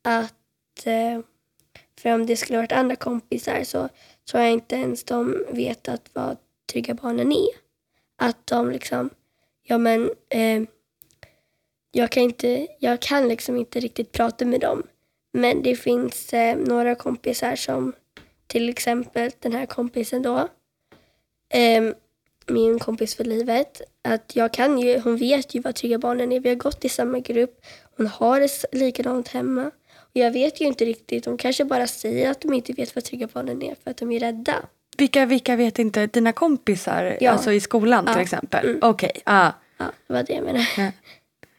att... 0.04 0.86
Eh, 0.86 1.20
för 2.02 2.14
om 2.14 2.26
det 2.26 2.36
skulle 2.36 2.58
varit 2.58 2.72
andra 2.72 2.96
kompisar 2.96 3.64
så 3.64 3.88
tror 4.30 4.42
jag 4.42 4.52
inte 4.52 4.76
ens 4.76 5.04
de 5.04 5.44
vet 5.50 5.88
att 5.88 6.10
vad 6.12 6.36
Trygga 6.72 6.94
Barnen 6.94 7.32
är. 7.32 7.48
Att 8.16 8.46
de 8.46 8.70
liksom... 8.70 9.10
Ja, 9.62 9.78
men... 9.78 10.10
Eh, 10.28 10.62
jag, 11.92 12.10
kan 12.10 12.22
inte, 12.22 12.68
jag 12.78 13.00
kan 13.00 13.28
liksom 13.28 13.56
inte 13.56 13.80
riktigt 13.80 14.12
prata 14.12 14.44
med 14.44 14.60
dem. 14.60 14.82
Men 15.32 15.62
det 15.62 15.76
finns 15.76 16.32
eh, 16.32 16.56
några 16.56 16.94
kompisar 16.94 17.56
som 17.56 17.92
till 18.46 18.68
exempel 18.68 19.30
den 19.38 19.52
här 19.52 19.66
kompisen 19.66 20.22
då. 20.22 20.48
Eh, 21.48 21.94
min 22.46 22.78
kompis 22.78 23.14
för 23.14 23.24
livet. 23.24 23.80
Att 24.02 24.36
jag 24.36 24.52
kan 24.52 24.78
ju, 24.78 24.98
hon 25.00 25.16
vet 25.16 25.54
ju 25.54 25.60
vad 25.60 25.74
Trygga 25.74 25.98
Barnen 25.98 26.32
är. 26.32 26.40
Vi 26.40 26.48
har 26.48 26.56
gått 26.56 26.84
i 26.84 26.88
samma 26.88 27.18
grupp. 27.18 27.60
Hon 27.96 28.06
har 28.06 28.40
det 28.40 28.64
likadant 28.72 29.28
hemma. 29.28 29.70
Jag 30.12 30.30
vet 30.30 30.60
ju 30.60 30.64
inte 30.64 30.84
riktigt. 30.84 31.24
De 31.24 31.36
kanske 31.38 31.64
bara 31.64 31.86
säger 31.86 32.30
att 32.30 32.40
de 32.40 32.52
inte 32.52 32.72
vet 32.72 32.94
vad 32.94 33.04
Trygga 33.04 33.28
Barnen 33.32 33.62
är 33.62 33.76
för 33.84 33.90
att 33.90 33.96
de 33.96 34.12
är 34.12 34.20
rädda. 34.20 34.54
Vilka, 34.98 35.26
vilka 35.26 35.56
vet 35.56 35.78
inte? 35.78 36.06
Dina 36.06 36.32
kompisar? 36.32 37.16
Ja. 37.20 37.30
Alltså 37.30 37.52
i 37.52 37.60
skolan 37.60 38.04
till 38.06 38.14
Ja. 38.16 38.20
exempel? 38.22 38.66
Mm. 38.68 38.78
Okej, 38.82 39.12
ja. 39.24 39.52
Ja, 39.78 39.84
det 40.06 40.12
var 40.12 40.22
det 40.22 40.32
jag 40.32 40.44
menade. 40.44 40.66
Ja. 40.76 40.90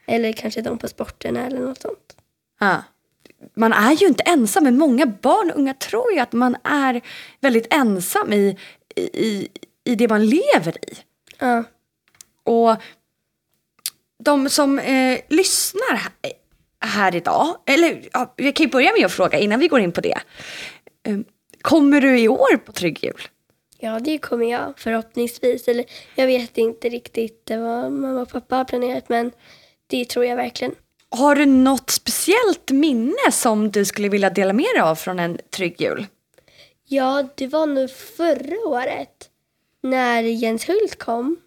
Eller 0.05 0.33
kanske 0.33 0.61
de 0.61 0.77
på 0.77 0.87
sporterna 0.87 1.45
eller 1.45 1.59
något 1.59 1.81
sånt. 1.81 2.15
Ja. 2.59 2.83
Man 3.53 3.73
är 3.73 3.91
ju 3.91 4.07
inte 4.07 4.23
ensam, 4.23 4.63
men 4.63 4.77
många 4.77 5.05
barn 5.05 5.51
och 5.51 5.57
unga 5.59 5.73
tror 5.73 6.13
ju 6.13 6.19
att 6.19 6.33
man 6.33 6.55
är 6.63 7.01
väldigt 7.39 7.73
ensam 7.73 8.33
i, 8.33 8.57
i, 8.95 9.47
i 9.83 9.95
det 9.95 10.07
man 10.07 10.25
lever 10.25 10.77
i. 10.91 10.93
Ja, 11.39 11.63
Och 12.43 12.75
de 14.23 14.49
som 14.49 14.79
eh, 14.79 15.19
lyssnar 15.29 16.01
här, 16.85 17.15
idag, 17.15 17.57
eller 17.65 18.09
ja, 18.13 18.33
vi 18.37 18.51
kan 18.51 18.65
ju 18.65 18.71
börja 18.71 18.91
med 18.97 19.05
att 19.05 19.11
fråga 19.11 19.39
innan 19.39 19.59
vi 19.59 19.67
går 19.67 19.79
in 19.79 19.91
på 19.91 20.01
det. 20.01 20.17
Eh, 21.03 21.17
kommer 21.61 22.01
du 22.01 22.19
i 22.19 22.27
år 22.27 22.57
på 22.57 22.71
Trygg 22.71 23.03
Jul? 23.03 23.21
ja 23.81 23.99
det 23.99 24.17
kommer 24.17 24.51
jag 24.51 24.73
förhoppningsvis. 24.77 25.67
Eller 25.67 25.85
jag 26.15 26.27
vet 26.27 26.57
inte 26.57 26.89
riktigt 26.89 27.49
vad 27.49 27.91
mamma 27.91 28.21
och 28.21 28.29
pappa 28.29 28.55
har 28.55 28.65
planerat 28.65 29.09
men 29.09 29.31
det 29.87 30.05
tror 30.05 30.25
jag 30.25 30.35
verkligen. 30.35 30.75
Har 31.09 31.35
du 31.35 31.45
något 31.45 31.89
speciellt 31.89 32.71
minne 32.71 33.31
som 33.31 33.71
du 33.71 33.85
skulle 33.85 34.09
vilja 34.09 34.29
dela 34.29 34.53
med 34.53 34.67
dig 34.75 34.81
av 34.81 34.95
från 34.95 35.19
en 35.19 35.37
Trygg 35.49 35.81
Jul? 35.81 36.05
Ja, 36.87 37.29
det 37.35 37.47
var 37.47 37.65
nog 37.65 37.89
förra 37.89 38.67
året 38.67 39.29
när 39.83 40.21
Jens 40.23 40.69
Hult 40.69 40.99
kom 40.99 41.37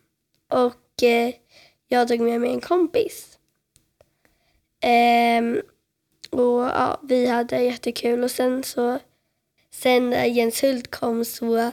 och 0.50 1.02
eh, 1.02 1.34
jag 1.88 2.08
tog 2.08 2.20
med 2.20 2.40
mig 2.40 2.50
en 2.50 2.60
kompis. 2.60 3.33
Ehm, 4.86 5.60
och 6.30 6.60
ja, 6.62 7.00
vi 7.02 7.26
hade 7.26 7.62
jättekul 7.62 8.24
och 8.24 8.30
sen 8.30 8.62
så 8.64 8.98
sen 9.70 10.10
när 10.10 10.24
Jens 10.24 10.62
Hult 10.62 10.90
kom 10.90 11.24
så, 11.24 11.70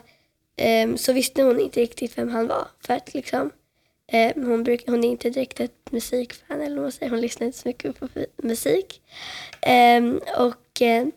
ehm, 0.57 0.97
så 0.97 1.13
visste 1.13 1.43
hon 1.43 1.59
inte 1.59 1.79
riktigt 1.79 2.17
vem 2.17 2.29
han 2.29 2.47
var. 2.47 2.67
För 2.85 2.93
att 2.93 3.13
liksom, 3.13 3.51
eh, 4.07 4.33
hon, 4.35 4.63
bruk, 4.63 4.83
hon 4.87 5.03
är 5.03 5.09
inte 5.09 5.29
direkt 5.29 5.59
ett 5.59 5.91
musikfan 5.91 6.61
eller 6.61 6.75
vad 6.75 6.83
man 6.83 6.91
säger. 6.91 7.09
Hon 7.09 7.21
lyssnar 7.21 7.47
inte 7.47 7.59
så 7.59 7.67
mycket 7.67 7.99
på 7.99 8.07
musik. 8.37 9.01
Ehm, 9.61 10.19
och 10.37 10.81
eh, 10.81 11.07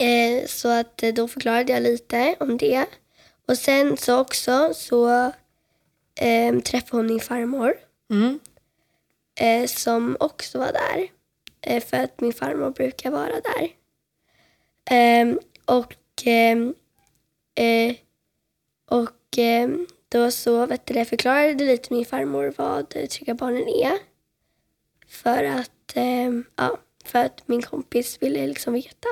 eh, 0.00 0.46
så 0.46 0.68
att 0.68 1.02
eh, 1.02 1.14
då 1.14 1.28
förklarade 1.28 1.72
jag 1.72 1.82
lite 1.82 2.36
om 2.40 2.56
det. 2.56 2.86
Och 3.48 3.58
sen 3.58 3.96
så 3.96 4.20
också 4.20 4.74
så 4.74 5.32
ehm, 6.20 6.62
träffade 6.62 6.96
hon 6.96 7.06
min 7.06 7.20
farmor 7.20 7.74
Mm 8.10 8.38
eh, 9.36 9.66
som 9.66 10.16
också 10.20 10.58
var 10.58 10.72
där. 10.72 11.08
Eh, 11.60 11.82
för 11.82 11.96
att 11.96 12.20
min 12.20 12.32
farmor 12.32 12.70
brukar 12.70 13.10
vara 13.10 13.32
där. 13.40 13.68
Ehm, 14.90 15.40
och 15.64 15.94
ehm, 16.24 16.74
eh, 17.54 17.96
och 18.90 19.38
ehm, 19.38 19.86
då 20.08 20.30
så 20.30 20.66
vet 20.66 20.86
du, 20.86 21.04
förklarade 21.04 21.64
lite 21.64 21.94
min 21.94 22.04
farmor 22.06 22.54
vad 22.56 22.88
Trygga 22.88 23.34
Barnen 23.34 23.68
är. 23.68 23.98
För 25.08 25.44
att, 25.44 25.96
ja, 26.56 26.78
för 27.04 27.24
att 27.24 27.48
min 27.48 27.62
kompis 27.62 28.22
ville 28.22 28.46
liksom 28.46 28.72
veta. 28.72 29.08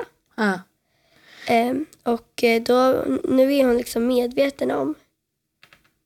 Ehm, 1.47 1.85
och 2.03 2.43
eh, 2.43 2.61
då, 2.61 3.03
nu 3.23 3.53
är 3.53 3.65
hon 3.65 3.77
liksom 3.77 4.07
medveten 4.07 4.71
om 4.71 4.95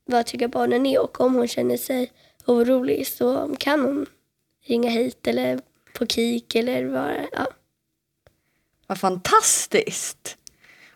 vad 0.04 0.26
Trygga 0.26 0.48
Barnen 0.48 0.86
är 0.86 1.02
och 1.02 1.20
om 1.20 1.34
hon 1.34 1.48
känner 1.48 1.76
sig 1.76 2.12
orolig 2.50 3.06
så 3.06 3.56
kan 3.58 3.80
hon 3.80 4.06
ringa 4.66 4.90
hit 4.90 5.26
eller 5.26 5.60
på 5.94 6.06
KIK 6.06 6.54
eller 6.54 6.84
vad 6.84 7.10
ja. 7.32 7.46
Vad 8.86 8.98
fantastiskt. 9.00 10.36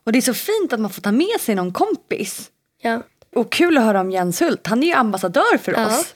Och 0.05 0.13
det 0.13 0.19
är 0.19 0.23
så 0.23 0.35
fint 0.35 0.73
att 0.73 0.81
man 0.81 0.91
får 0.91 1.03
ta 1.03 1.13
med 1.13 1.41
sig 1.41 1.55
någon 1.55 1.73
kompis. 1.73 2.51
ja. 2.83 3.03
Och 3.37 3.53
kul 3.53 3.79
att 3.79 3.85
höra 3.85 4.01
om 4.01 4.11
Jens 4.11 4.43
Hult. 4.43 4.67
Han 4.67 4.83
är 4.83 4.87
ju 4.87 4.93
ambassadör 4.93 5.59
för 5.59 5.73
Ja. 5.73 5.87
oss. 5.87 6.15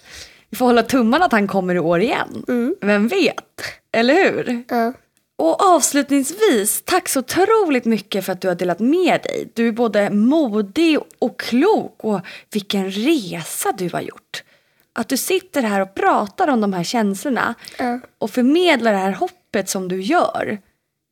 Vi 0.51 0.57
får 0.57 0.67
hålla 0.67 0.83
tummarna 0.83 1.25
att 1.25 1.33
han 1.33 1.47
kommer 1.49 1.75
i 1.75 1.79
år 1.79 2.01
igen. 2.01 2.45
Mm. 2.49 2.77
Vem 2.81 3.09
vet? 3.09 3.61
Eller 3.93 4.15
hur? 4.15 4.65
ja. 4.69 4.93
Och 5.37 5.63
avslutningsvis, 5.63 6.83
tack 6.85 7.09
så 7.09 7.19
otroligt 7.21 7.85
mycket 7.85 8.25
för 8.25 8.33
att 8.33 8.41
du 8.41 8.49
har 8.49 8.55
delat 8.55 8.79
med 8.81 9.21
dig. 9.23 9.49
Du 9.55 9.69
är 9.69 9.73
både 9.73 10.11
modig 10.11 10.99
och 11.19 11.41
klok 11.41 12.05
och 12.05 12.21
vilken 12.53 12.91
resa 12.91 13.73
du 13.79 13.91
har 13.93 14.01
gjort. 14.01 14.43
Att 14.99 15.09
du 15.09 15.17
sitter 15.17 15.63
här 15.63 15.81
och 15.81 15.95
pratar 15.95 16.49
om 16.49 16.61
de 16.61 16.73
här 16.73 16.83
känslorna 16.85 17.55
Ja. 17.79 18.01
och 18.19 18.31
förmedlar 18.31 18.93
det 18.93 18.99
här 18.99 19.13
hoppet 19.13 19.69
som 19.69 19.89
du 19.89 20.03
gör. 20.03 20.59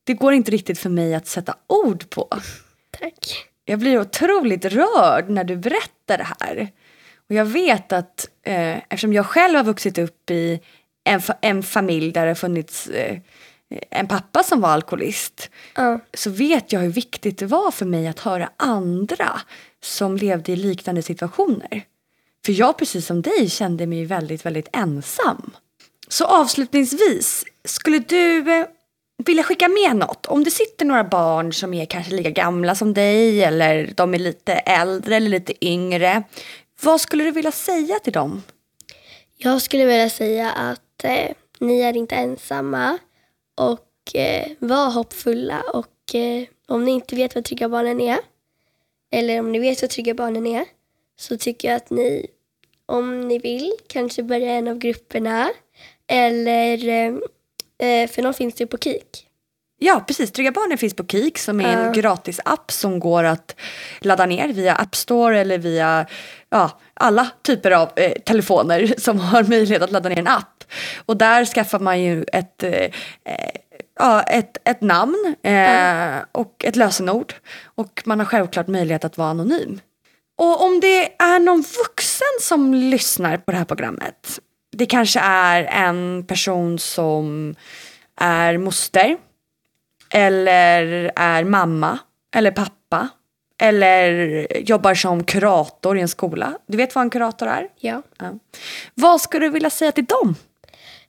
Det 0.05 0.15
går 0.15 0.33
inte 0.33 0.51
riktigt 0.51 0.79
för 0.79 0.91
mig 0.91 1.15
att 1.15 1.27
sätta 1.27 1.55
ord 1.67 2.11
på. 2.11 2.29
Tack. 3.01 3.47
Jag 3.65 3.79
blir 3.79 4.01
otroligt 4.01 4.65
rörd 4.65 5.31
när 5.31 5.45
du 5.45 5.57
berättar 5.57 6.19
det 6.19 6.27
här. 6.41 6.69
Och 7.29 7.35
jag 7.35 7.45
vet 7.45 7.93
att 7.93 8.29
eh, 8.43 8.77
eftersom 8.77 9.13
jag 9.13 9.27
själv 9.27 9.57
har 9.57 9.65
vuxit 9.65 9.99
upp 9.99 10.31
i 10.31 10.61
en, 11.05 11.21
fa- 11.21 11.37
en 11.41 11.63
familj 11.63 12.13
där 12.13 12.23
det 12.23 12.31
har 12.31 12.35
funnits 12.35 12.87
eh, 12.87 13.19
en 13.91 14.09
pappa 14.09 14.43
som 14.43 14.61
var 14.61 14.69
alkoholist 14.69 15.51
Ja. 15.77 16.01
så 16.15 16.31
vet 16.31 16.73
jag 16.73 16.81
hur 16.81 16.89
viktigt 16.89 17.39
det 17.39 17.47
var 17.47 17.71
för 17.71 17.85
mig 17.87 18.09
att 18.09 18.21
höra 18.21 18.51
andra 18.57 19.41
som 19.83 20.17
levde 20.17 20.53
i 20.53 20.57
liknande 20.57 21.03
situationer. 21.03 21.83
För 22.47 22.53
jag 22.53 22.79
precis 22.79 23.07
som 23.07 23.23
dig 23.23 23.51
kände 23.51 23.87
mig 23.87 24.05
väldigt, 24.05 24.47
väldigt 24.47 24.69
ensam. 24.73 25.57
Så 26.09 26.25
avslutningsvis, 26.25 27.45
skulle 27.65 27.99
du 27.99 28.53
eh, 28.53 28.67
vilja 29.25 29.43
skicka 29.43 29.69
med 29.69 29.97
något? 29.97 30.27
Om 30.27 30.45
det 30.45 30.51
sitter 30.51 30.85
några 30.85 31.05
barn 31.05 31.53
som 31.53 31.75
är 31.75 31.87
kanske 31.87 32.15
lika 32.15 32.31
gamla 32.31 32.75
som 32.75 32.95
dig 32.95 33.45
eller 33.45 33.93
de 33.97 34.15
är 34.15 34.19
lite 34.19 34.53
äldre 34.53 35.17
eller 35.17 35.29
lite 35.29 35.67
yngre. 35.67 36.23
Vad 36.83 37.01
skulle 37.01 37.25
du 37.25 37.31
vilja 37.31 37.53
säga 37.53 37.99
till 37.99 38.13
dem? 38.13 38.43
Jag 39.37 39.63
skulle 39.63 39.87
vilja 39.87 40.11
säga 40.11 40.51
att 40.51 41.05
eh, 41.05 41.31
ni 41.59 41.81
är 41.81 41.97
inte 41.97 42.15
ensamma 42.15 42.99
och 43.57 44.17
eh, 44.17 44.47
var 44.59 44.91
hoppfulla 44.91 45.61
och 45.61 46.15
eh, 46.15 46.45
om 46.69 46.85
ni 46.85 46.91
inte 46.91 47.17
vet 47.17 47.35
vad 47.35 47.45
Trygga 47.45 47.69
Barnen 47.69 48.01
är 48.01 48.19
eller 49.13 49.41
om 49.41 49.53
ni 49.53 49.59
vet 49.59 49.83
vad 49.83 49.91
Trygga 49.91 50.15
Barnen 50.15 50.47
är 50.47 50.65
så 51.19 51.39
tycker 51.39 51.69
jag 51.69 51.77
att 51.77 51.91
ni, 51.91 52.27
om 52.87 53.21
ni 53.29 53.39
vill, 53.39 53.73
kanske 53.89 54.23
börja 54.23 54.53
en 54.53 54.69
av 54.69 54.79
grupperna 54.79 55.51
eller, 56.09 56.89
eh, 56.89 57.15
eh, 57.89 58.09
för 58.09 58.23
de 58.23 58.35
finns 58.35 58.61
ju 58.61 58.67
på 58.67 58.79
KIK. 58.79 59.23
Ja, 59.79 60.05
precis. 60.07 60.33
Trygga 60.33 60.53
Barnen 60.53 60.79
finns 60.79 60.95
på 60.95 61.07
Kik 61.07 61.39
som 61.39 61.61
är 61.61 61.65
en 61.77 61.85
Ja. 61.85 61.93
gratis 61.93 62.41
app 62.45 62.73
som 62.73 63.01
går 63.01 63.25
att 63.25 63.57
ladda 64.01 64.27
ner 64.27 64.49
via 64.49 64.75
App 64.75 64.97
Store 64.97 65.41
eller 65.41 65.59
via 65.59 66.07
ja, 66.51 66.79
alla 66.95 67.31
typer 67.43 67.71
av 67.71 67.91
eh, 67.97 68.13
telefoner 68.13 68.95
som 68.99 69.21
har 69.21 69.43
möjlighet 69.43 69.83
att 69.83 69.91
ladda 69.91 70.09
ner 70.09 70.19
en 70.19 70.27
app. 70.27 70.65
Och 71.07 71.17
där 71.17 71.45
skaffar 71.45 71.79
man 71.79 72.03
ju 72.03 72.25
ett, 72.33 72.63
eh, 72.63 72.71
eh, 73.25 73.51
ja, 73.99 74.23
ett, 74.23 74.59
ett 74.65 74.81
namn 74.81 75.35
eh, 75.43 76.25
och 76.33 76.65
ett 76.65 76.77
lösenord. 76.77 77.35
Och 77.65 78.03
man 78.05 78.19
har 78.19 78.27
självklart 78.27 78.67
möjlighet 78.69 79.05
att 79.05 79.19
vara 79.19 79.29
anonym. 79.29 79.81
Och 80.37 80.65
om 80.65 80.81
det 80.81 81.23
är 81.23 81.39
någon 81.39 81.65
vuxen 81.85 82.27
som 82.41 82.75
lyssnar 82.75 83.37
på 83.37 83.51
det 83.51 83.59
här 83.59 83.65
programmet. 83.65 84.41
Det 84.73 84.87
kanske 84.87 85.21
är 85.21 85.65
en 85.65 86.25
person 86.27 86.79
som 86.79 87.55
är 88.21 88.59
moster 88.59 89.17
eller 90.11 91.13
är 91.17 91.45
mamma 91.45 91.99
eller 92.35 92.51
pappa 92.51 93.09
eller 93.59 94.47
jobbar 94.69 94.95
som 94.95 95.25
kurator 95.25 95.99
i 95.99 96.01
en 96.01 96.09
skola. 96.09 96.59
Du 96.67 96.77
vet 96.77 96.95
vad 96.95 97.03
en 97.03 97.11
kurator 97.11 97.47
är? 97.47 97.69
Ja. 97.77 98.03
Ja. 98.19 98.33
Vad 98.95 99.21
skulle 99.21 99.47
du 99.47 99.51
vilja 99.51 99.71
säga 99.71 99.93
till 99.93 100.05
dem? 100.05 100.35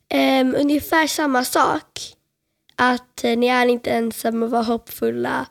Ehm, 0.08 0.54
ungefär 0.58 1.06
samma 1.06 1.44
sak. 1.44 2.14
Att 2.76 3.24
eh, 3.24 3.36
ni 3.36 3.46
är 3.46 3.66
inte 3.66 3.90
ensamma 3.90 4.46
var 4.46 4.62
hoppfulla. 4.62 5.46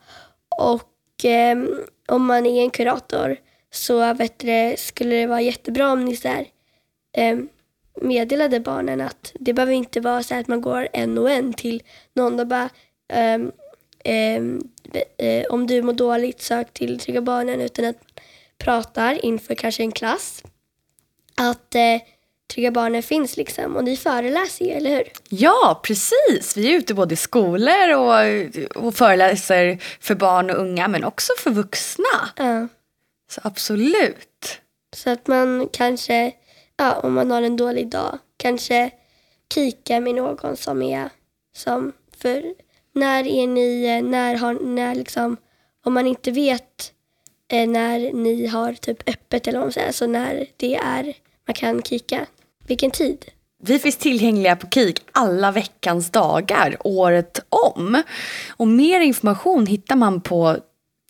Och 0.57 0.93
ehm, 1.23 1.69
om 2.07 2.25
man 2.25 2.45
är 2.45 2.61
en 2.61 2.69
kurator 2.69 3.37
så 3.73 4.13
vet 4.13 4.39
du, 4.39 4.75
skulle 4.77 5.15
det 5.15 5.27
vara 5.27 5.41
jättebra 5.41 5.91
om 5.91 6.05
ni 6.05 6.15
så 6.15 6.27
här, 6.27 6.47
ehm, 7.17 7.49
meddelade 8.01 8.59
barnen 8.59 9.01
att 9.01 9.31
det 9.39 9.53
behöver 9.53 9.73
inte 9.73 9.99
vara 9.99 10.23
så 10.23 10.33
här 10.33 10.41
att 10.41 10.47
man 10.47 10.61
går 10.61 10.87
en 10.93 11.17
och 11.17 11.31
en 11.31 11.53
till 11.53 11.83
någon 12.13 12.39
och 12.39 12.47
bara 12.47 12.69
ehm, 13.13 13.51
eh, 15.17 15.45
om 15.49 15.67
du 15.67 15.81
mår 15.81 15.93
dåligt 15.93 16.41
sök 16.41 16.73
till 16.73 16.99
Trygga 16.99 17.21
Barnen 17.21 17.61
utan 17.61 17.85
att 17.85 17.97
pratar 18.57 19.25
inför 19.25 19.55
kanske 19.55 19.83
en 19.83 19.91
klass. 19.91 20.43
Att 21.35 21.75
eh, 21.75 22.01
Trygga 22.53 22.71
Barnen 22.71 23.03
finns 23.03 23.37
liksom 23.37 23.75
och 23.75 23.83
ni 23.83 23.97
föreläser 23.97 24.65
ju, 24.65 24.71
eller 24.71 24.89
hur? 24.89 25.03
Ja, 25.29 25.81
precis. 25.83 26.57
Vi 26.57 26.73
är 26.73 26.77
ute 26.77 26.93
både 26.93 27.13
i 27.13 27.17
skolor 27.17 27.93
och, 27.95 28.85
och 28.85 28.95
föreläser 28.95 29.77
för 29.99 30.15
barn 30.15 30.49
och 30.49 30.57
unga 30.57 30.87
men 30.87 31.03
också 31.03 31.33
för 31.39 31.51
vuxna. 31.51 32.29
Ja. 32.35 32.67
Så 33.29 33.41
absolut. 33.43 34.61
Så 34.95 35.09
att 35.09 35.27
man 35.27 35.69
kanske, 35.73 36.31
ja, 36.77 36.99
om 36.99 37.13
man 37.13 37.31
har 37.31 37.41
en 37.41 37.57
dålig 37.57 37.89
dag, 37.89 38.19
kanske 38.37 38.91
kika 39.53 39.99
med 39.99 40.15
någon 40.15 40.57
som 40.57 40.81
är 40.81 41.09
som, 41.57 41.93
för 42.17 42.53
när 42.93 43.27
är 43.27 43.47
ni, 43.47 44.01
när 44.01 44.35
har, 44.35 44.53
när 44.53 44.95
liksom, 44.95 45.37
om 45.85 45.93
man 45.93 46.07
inte 46.07 46.31
vet 46.31 46.91
eh, 47.51 47.69
när 47.69 48.13
ni 48.13 48.47
har 48.47 48.73
typ 48.73 49.09
öppet 49.09 49.47
eller 49.47 49.59
vad 49.59 49.65
man 49.65 49.73
säger, 49.73 49.91
så 49.91 50.07
när 50.07 50.45
det 50.57 50.75
är, 50.75 51.13
man 51.47 51.53
kan 51.53 51.83
kika, 51.83 52.25
vilken 52.67 52.91
tid. 52.91 53.25
Vi 53.63 53.79
finns 53.79 53.97
tillgängliga 53.97 54.55
på 54.55 54.67
KIK 54.69 55.01
alla 55.11 55.51
veckans 55.51 56.11
dagar 56.11 56.77
året 56.79 57.39
om. 57.49 58.03
Och 58.49 58.67
mer 58.67 59.01
information 59.01 59.65
hittar 59.65 59.95
man 59.95 60.21
på 60.21 60.57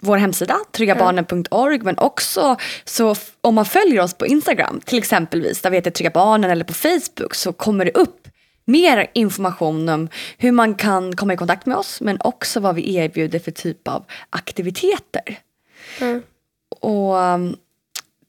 vår 0.01 0.17
hemsida, 0.17 0.57
tryggabarnen.org 0.71 1.79
men 1.79 1.97
också 1.97 2.57
så 2.85 3.15
om 3.41 3.55
man 3.55 3.65
följer 3.65 4.01
oss 4.01 4.13
på 4.13 4.27
Instagram 4.27 4.81
till 4.85 4.97
exempelvis, 4.97 5.61
där 5.61 5.69
vi 5.69 5.77
heter 5.77 5.91
Trygga 5.91 6.09
Barnen 6.09 6.51
eller 6.51 6.65
på 6.65 6.73
Facebook 6.73 7.35
så 7.35 7.53
kommer 7.53 7.85
det 7.85 7.91
upp 7.91 8.27
mer 8.65 9.11
information 9.13 9.89
om 9.89 10.09
hur 10.37 10.51
man 10.51 10.75
kan 10.75 11.15
komma 11.15 11.33
i 11.33 11.37
kontakt 11.37 11.65
med 11.65 11.77
oss 11.77 12.01
men 12.01 12.17
också 12.21 12.59
vad 12.59 12.75
vi 12.75 12.95
erbjuder 12.95 13.39
för 13.39 13.51
typ 13.51 13.87
av 13.87 14.05
aktiviteter. 14.29 15.39
Mm. 15.99 16.21
Och 16.81 17.15
um, 17.15 17.55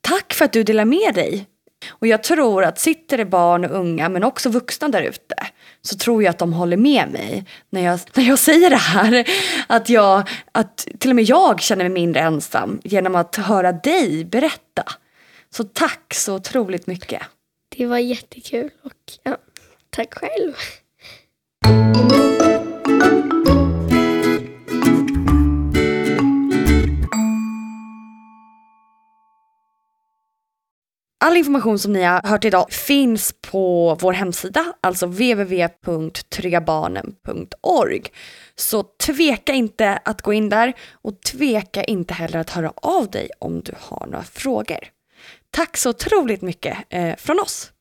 tack 0.00 0.34
för 0.34 0.44
att 0.44 0.52
du 0.52 0.62
delar 0.62 0.84
med 0.84 1.14
dig. 1.14 1.46
Och 1.88 2.06
jag 2.06 2.22
tror 2.22 2.64
att 2.64 2.78
sitter 2.78 3.16
det 3.16 3.24
barn 3.24 3.64
och 3.64 3.76
unga 3.76 4.08
men 4.08 4.24
också 4.24 4.48
vuxna 4.48 4.88
där 4.88 5.02
ute 5.02 5.34
så 5.82 5.96
tror 5.96 6.22
jag 6.22 6.30
att 6.30 6.38
de 6.38 6.52
håller 6.52 6.76
med 6.76 7.08
mig 7.12 7.44
när 7.70 7.84
jag, 7.84 8.00
när 8.14 8.24
jag 8.24 8.38
säger 8.38 8.70
det 8.70 8.76
här. 8.76 9.24
Att, 9.66 9.88
jag, 9.88 10.28
att 10.52 10.88
till 10.98 11.10
och 11.10 11.16
med 11.16 11.24
jag 11.24 11.60
känner 11.60 11.84
mig 11.84 11.92
mindre 11.92 12.20
ensam 12.20 12.80
genom 12.84 13.14
att 13.14 13.36
höra 13.36 13.72
dig 13.72 14.24
berätta. 14.24 14.84
Så 15.50 15.64
tack 15.64 16.14
så 16.14 16.34
otroligt 16.34 16.86
mycket. 16.86 17.22
Det 17.76 17.86
var 17.86 17.98
jättekul 17.98 18.70
och 18.82 18.92
ja, 19.22 19.36
tack 19.90 20.14
själv. 20.14 20.54
All 31.20 31.36
information 31.36 31.78
som 31.78 31.92
ni 31.92 32.02
har 32.02 32.22
hört 32.24 32.44
idag 32.44 32.72
finns 32.72 33.34
på 33.40 33.96
vår 34.00 34.12
hemsida, 34.12 34.72
alltså 34.80 35.06
www.tryggabarnen.org. 35.06 38.02
Så 38.56 38.82
tveka 38.82 39.52
inte 39.52 39.98
att 40.04 40.22
gå 40.22 40.32
in 40.32 40.48
där 40.48 40.72
och 40.92 41.20
tveka 41.20 41.84
inte 41.84 42.14
heller 42.14 42.38
att 42.38 42.50
höra 42.50 42.72
av 42.76 43.10
dig 43.10 43.30
om 43.38 43.60
du 43.60 43.72
har 43.78 44.06
några 44.06 44.24
frågor. 44.24 44.88
Tack 45.50 45.76
så 45.76 45.90
otroligt 45.90 46.42
mycket 46.42 46.78
eh, 46.88 47.16
från 47.16 47.40
oss! 47.40 47.72